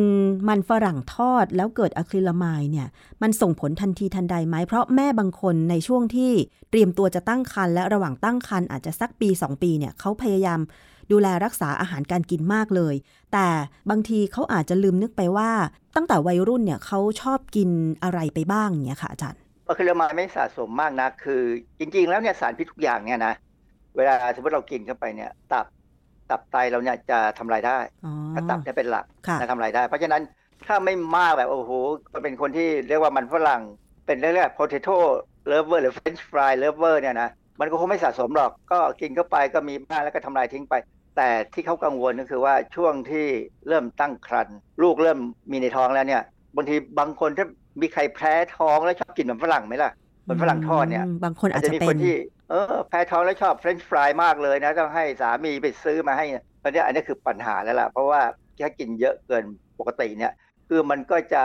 [0.47, 2.87] มันฝรั่งทอดแล้วเกิดอะคริลามายเนี่ย
[3.21, 6.31] มันส่งผลทันทีทันใดไหม เพราะแม่บางคนในช่วงที่
[6.71, 10.59] เตรียมตัวจะตั้งครรภ์และระหว่างตั้งครรภ์อาจจะสักปี 2 ปีเนี่ยเขาพยายาม
[11.13, 12.95] ดูแลรักษาอาหารการกินมากเลย
[13.33, 13.47] แต่
[13.89, 15.49] บางทีเขาอาจจะลืมนึกไปว่า
[15.95, 17.69] ตั้งแต่วัยรุ่นเนี่ยเขาชอบกิน
[18.03, 21.41] อะไรไปบ้างเนี่ยค่ะอาจารย์อะคริลามายไม่สะสมมากนะคือ
[21.79, 23.33] จริง ๆ แล้วเนี่ยสารพิษทุกอย่างเนี่ยนะ
[23.97, 25.65] เวลาสมมติเรากินเข้าไปเนี่ย ตับ
[26.29, 27.77] ตับไตเราเนี่ยจะทำลายได้
[28.33, 29.05] ถ้าตับจะเป็นหลัก
[29.41, 30.21] จะทำลายได้ เพราะฉะนั้น
[30.67, 31.71] ถ้าไม่มากแบบโอ้โห
[32.13, 33.61] ก็เป็นคนที่เรียกว่ามันฝรั่ง
[34.05, 34.97] เป็นเรียกว่า potato
[35.51, 40.73] lover หรือ french fry lover เนี่ยนะมันก็คงไม่สะสมหรอกก็กินเข้าไปก็มีบ้างแล้วก็ทำลายทิ้งไป
[41.17, 43.27] แต่ที่เขากังวลก็คือว่าช่วงที่
[43.67, 45.19] เริ่มตั้งครรภ์ลูกเริ่ม
[45.51, 46.23] มีในท้องแล้วเนี่ย
[46.55, 47.45] บางทีบางคนถ้า
[47.81, 49.91] มีใครแพ้ท้องแล้วชอบกินมันฝรั่งไหมล่ะ
[50.27, 52.15] มันฝรั่งทอดเนี่ยบางคนอาจจะเป็นที่
[52.49, 56.25] เออแพ้ท้องแล้วชอบเฟรนช์ฟรายมากเลยนะต้องให้สามีไปซื้อมาให้
[56.63, 58.21] ตอนนี้อันนี้คือปัญหาแล้วล่ะ เพราะว่า
[58.61, 59.43] ถ้ากินเยอะเกิน
[59.79, 60.33] ปกติเนี่ย
[60.69, 61.43] คือมันก็จะ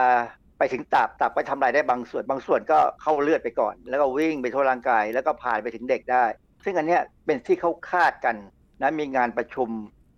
[0.58, 6.24] ไปถึงตับตับไปทำลายได้บางส่วน บางส่วนก็เข้าเลือดไปก่อน แล้วก็วิ่งไปทั่วร่างกาย แล้วก็ผ่านไปถึงเด็กได้
[6.64, 8.36] ซึ่งอันนี้เป็นที่เขาคาดกัน
[8.80, 9.68] นะมีงานประชุม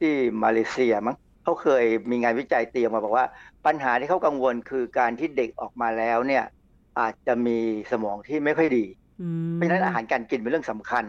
[0.00, 3.26] ที่มาเลเซียมั้งเขาเคยมีงานวิจัยเตรียมมาบอกว่า
[3.66, 6.44] ปัญหาที่เขากังวลคือการที่เด็กออกมาแล้วเนี่ย
[7.00, 7.58] อาจจะมี
[7.92, 8.84] สมองที่ไม่ค่อยดี
[9.54, 11.04] เพราะฉะนั้นอาหารการกินเป็นเรื่องสำคัญ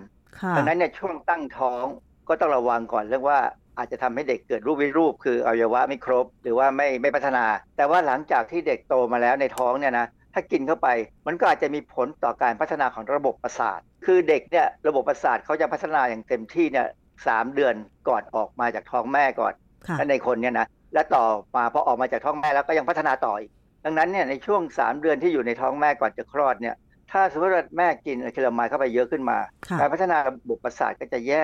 [0.57, 1.85] ดังนั้นเนี่ยช่วงตั้งท้อง
[2.29, 3.39] ก็ต้องระวังก่อนเรื่องว่า
[3.77, 7.45] อาจจะทำให้เด็กเกิดรูปวิรูป คืออวัยวะไม่ครบ หรือว่าไม่ไม่พัฒนา
[7.77, 10.87] แต่ว่าหลังจากที่เด็กโตมาแล้วในท้องเนี่ยนะถ้ากินเข้าไป
[11.27, 16.87] มันก็อาจจะมีผลต่อการพัฒนาของระบบประสาท คือเด็กเนี่ยระบบประสาทเขาจะพัฒนาอย่างเต็มที่เนี่ย
[17.27, 17.75] สามเดือน
[18.09, 19.53] ก่อนออกมาจากท้องแม่ก่อน
[19.97, 23.51] และในคนเนี่ยนะและต่อมาพอออกมาจากท้องแม่แล้วก็ยังพัฒนาต่ออีก
[23.85, 26.75] ดังนั้นเนี่ยในช่วง3เดือนที่อยู่ในท้องแม่ก่อนจะคลอดเนี่ย
[27.11, 29.37] ถ้าสมมติว่าแม่กินอะคริลามายเข้าไปเยอะขึ้นมา
[29.79, 31.43] การพัฒนาระบบประสาทก็จะแย่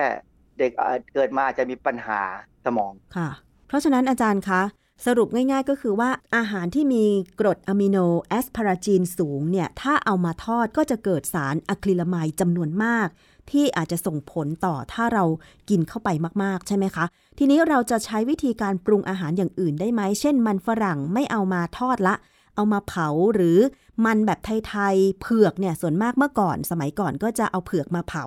[0.58, 0.72] เด็ก
[1.14, 2.20] เกิดมาจะมีปัญหา
[2.64, 3.28] สมองค่ะ
[3.68, 4.62] เพราะฉะนั้นอาจารย์คะ
[5.06, 7.04] สรุปง่ายๆก็คือว่าอาหารที่มี
[7.40, 7.96] กรดอะมิโน
[8.28, 13.08] แอสพาราจีนสูงเนี่ย ถ้าเอามาทอดก็จะเกิดสารอะคริลามายจำนวนมาก
[13.52, 15.24] ที่อาจจะส่งผลต่อถ้าเรา
[15.70, 16.08] กินเข้าไป
[16.42, 17.04] มากๆ ใช่ไหมคะ
[17.38, 22.14] ทีนี้เราจะใช้วิธีการปรุงอาหารอย่างอื่นได้ไหม เช่น มันฝรั่งไม่เอามาทอดละ
[22.56, 23.58] เอามาเผาหรือ
[24.06, 28.24] มันแบบไทยๆ เผือกเนี่ยส่วนมากเมื่อก่อน สมัยก่อนก็จะเอาเผือกมาเผา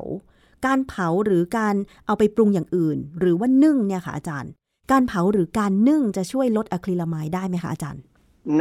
[0.65, 4.51] การเผาหรือการเอาไปปรุงอย่างอื่น หรือว่านึ่งเนี่ยค่ะอาจารย์
[4.91, 8.01] การเผาหรือการนึ่งจะช่วยลดอะคริลามายได้ไหมคะอาจารย์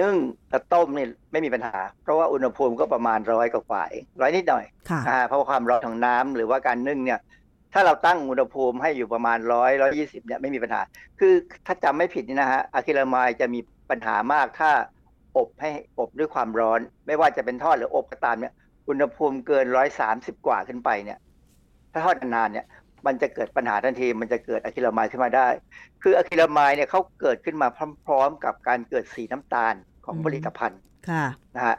[0.01, 0.15] นึ่ง
[0.53, 4.65] กับต้มนี่ไม่มีปัญหา เพราะว่าอุณหภูมิก็ประมาณร้อยกว่าเองร้อยนิดหน่อย
[5.09, 7.21] อ่าเพราะความร้อนของน้ำหรือว่าการนึ่งเนี่ย
[7.73, 10.81] ถ้าเราตั้งอุณหภูมิให้อยู่ประมาณร้อยร้อยี่สิบเนี่ยไม่มีปัญหา
[11.21, 11.33] คือ
[11.67, 13.61] ถ้าจำไม่ผิดนี่นะฮะอะคริลามายจะมี
[13.91, 14.71] ปัญหามากถ้า
[15.37, 18.53] อบให้อบด้วยความร้อน ไม่ว่าจะเป็นทอดหรืออบก็ตามเนี่ย
[18.89, 21.19] อุณหภูมิเกินร้อยสามสิบกว่าขึ้นไปเนี่ย
[21.93, 22.67] ถ้าทอดนานเนี่ย
[23.07, 25.49] มันจะเกิดปัญหาทันที มันจะเกิดอะคริลามายขึ้นมาได้
[26.03, 27.69] คืออะคริลามายเนี่ยเขาเกิดขึ้นมา
[28.07, 29.75] พร้อม ๆ กับการเกิดสีน้ำตาล
[30.05, 30.81] ของผลิตภัณฑ์
[31.11, 31.25] ค่ะ
[31.57, 31.77] นะฮะ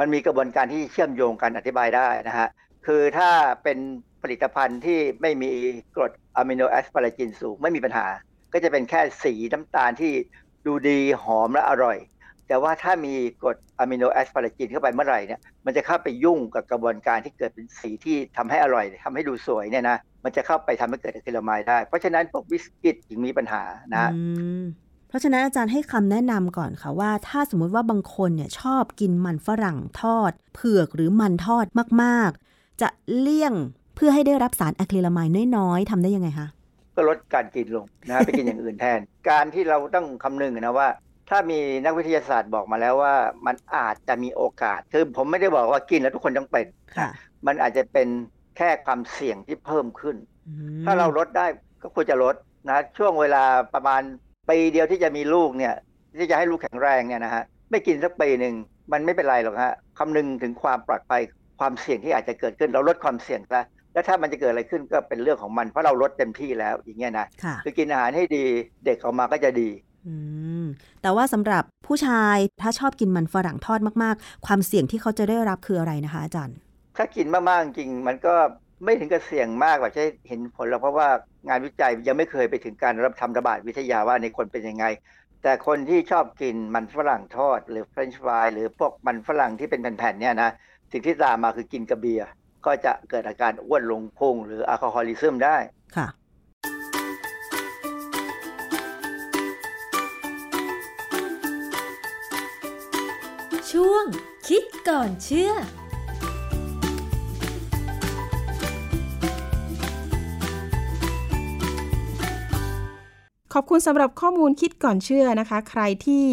[0.00, 2.48] มันมีกระบวนการที่เชื่อมโยงกันอธิบายได้นะฮะ
[2.86, 3.30] คือถ้า
[3.62, 3.78] เป็น
[4.22, 5.50] ผลิตภัณฑ์ที่ไม่มี
[5.94, 8.06] กรดอะมิโน asparagine สูงไม่มีปัญหา
[8.52, 10.12] ก็จะเป็นแค่สีน้ำตาลที่
[10.66, 11.98] ดูดีหอมและอร่อย
[12.48, 23.62] แต่ว่าถ้ามีกรดอะมิโน asparagine เข้าไปเมื่อไหร่เนี่ยมันจะเข้าไปยุ่งกับกระบวนการที่เกิดเป็นสีที่ทำให้อร่อยทำให้ดูสวยเนี่ยนะ มันจะเข้าไปทำให้เกิด acrylamide ได้ เพราะฉะนั้นพวกบิสกิตถึงมีปัญหา
[23.94, 24.10] นะ
[25.08, 31.66] เพราะฉะนั้นอาจารย์ให้คำแนะนำก่อนค่ะว่า ถ้าสมมุติว่าบางคนเนี่ยชอบกินมันฝรั่งทอด เผือกหรือมันทอด
[32.02, 33.54] มากๆ จะเลี่ยง
[33.96, 36.48] เพื่อให้ได้รับสารอะคริลามายน้อยๆทำได้ยังไงคะ
[36.94, 39.00] ก็ลดการกินลงนะไปกินอย่างอื่นแทน
[39.30, 40.88] การที่เราต้องคำนึงนะว่า
[41.30, 43.14] ถ้ามีนักวิทยาศาสตร์บอกมาแล้วว่า
[43.46, 46.66] มันอาจจะมีโอกาสคือผมไม่ได้บอกว่ากินแล้วทุกคนต้องเป็น
[47.46, 48.08] มันอาจจะเป็น
[48.56, 50.16] แค่ความเสี่ยงที่เพิ่มขึ้น
[50.84, 51.46] ถ้าเราลดได้
[51.82, 52.34] ก็ควรจะลด
[52.68, 53.44] นะช่วงเวลา
[53.74, 54.02] ประมาณ
[54.50, 55.74] ปีเดียวที่จะมีลูกเนี่ย
[56.18, 58.54] ที่จะให้ลูกแข็งแรงเนี่ยนะฮะไม่กินสักปีหนึ่ง
[58.92, 61.22] มันไม่เป็นไรหรอกฮะคำนึงถึงความปลอดภัย
[61.60, 67.26] ความเสี่ยงที่อาจจะเกิดขึ้น เราลดความเสี่ยงซะแล้วถ้ามันจะเกิดอะไรขึ้นก็เป็นเรื่องของมันเพราะเราลดเต็มที่แล้วอย่างเงี้ยนะ
[67.64, 68.44] คือกินอาหารให้ดี
[68.84, 69.70] เด็กออกมาก็จะดี
[70.06, 70.14] อื
[70.62, 70.64] ม
[71.02, 76.56] แต่ว่าสำหรับผู้ชายถ้าชอบกินมันฝรั่งทอดมาก ๆ ความเสี่ยงที่เขาจะได้รับคืออะไรนะคะอาจารย์
[77.02, 78.34] ถ้ากินมากๆจริงมันก็
[78.84, 81.08] ไม่ถึงกับเสี่ยงมากกว่าจะเห็นผลแล้วเพราะว่า
[81.48, 84.84] งานวิจัยยังไม่เคยไปถึงการรับทำระบาดวิทยาว่าในคนเป็นยังไง
[85.42, 90.50] แต่คนที่ชอบกินมันฝรั่งทอด หรือเฟรนช์ฟรายหรือพวกมันฝรั่งที่เป็นแผ่นๆเนี่ยนะ
[90.92, 92.28] สิ่งที่ตามมาคือกินกับเบียร์
[92.66, 95.56] ก็จะเกิดอาการอ้วนลงพุงหรือ alcoholism ได้
[95.96, 96.06] ค่ะ
[103.70, 104.04] ช่วง
[104.48, 105.52] คิดก่อนเชื่อ
[113.54, 116.26] ขอบคุณสำหรับข้อมูลคิดก่อนเชื่อนะคะ ใครที่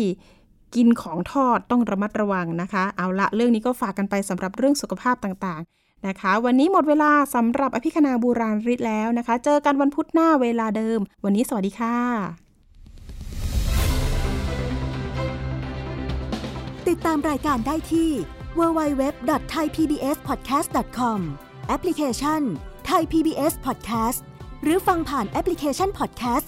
[0.76, 11.98] กินของทอดต้องระมัดระวังนะคะ เอาละเรื่องนี้ก็ฝากกันไปสำหรับเรื่องสุขภาพต่างๆนะคะ วันนี้หมดเวลาสำหรับอภิคณาบูราริศแล้วนะคะ เจอกันวันพุธหน้าเวลาเดิม วันนี้สวัสดีค่ะ
[16.88, 18.10] ติดตามรายการได้ที่
[18.60, 21.20] www.thaipbspodcast.com
[21.68, 22.42] แอปพลิเคชัน
[22.90, 24.20] Thai PBS Podcast
[24.64, 26.48] หรือฟังผ่านแอปพลิเคชัน Podcast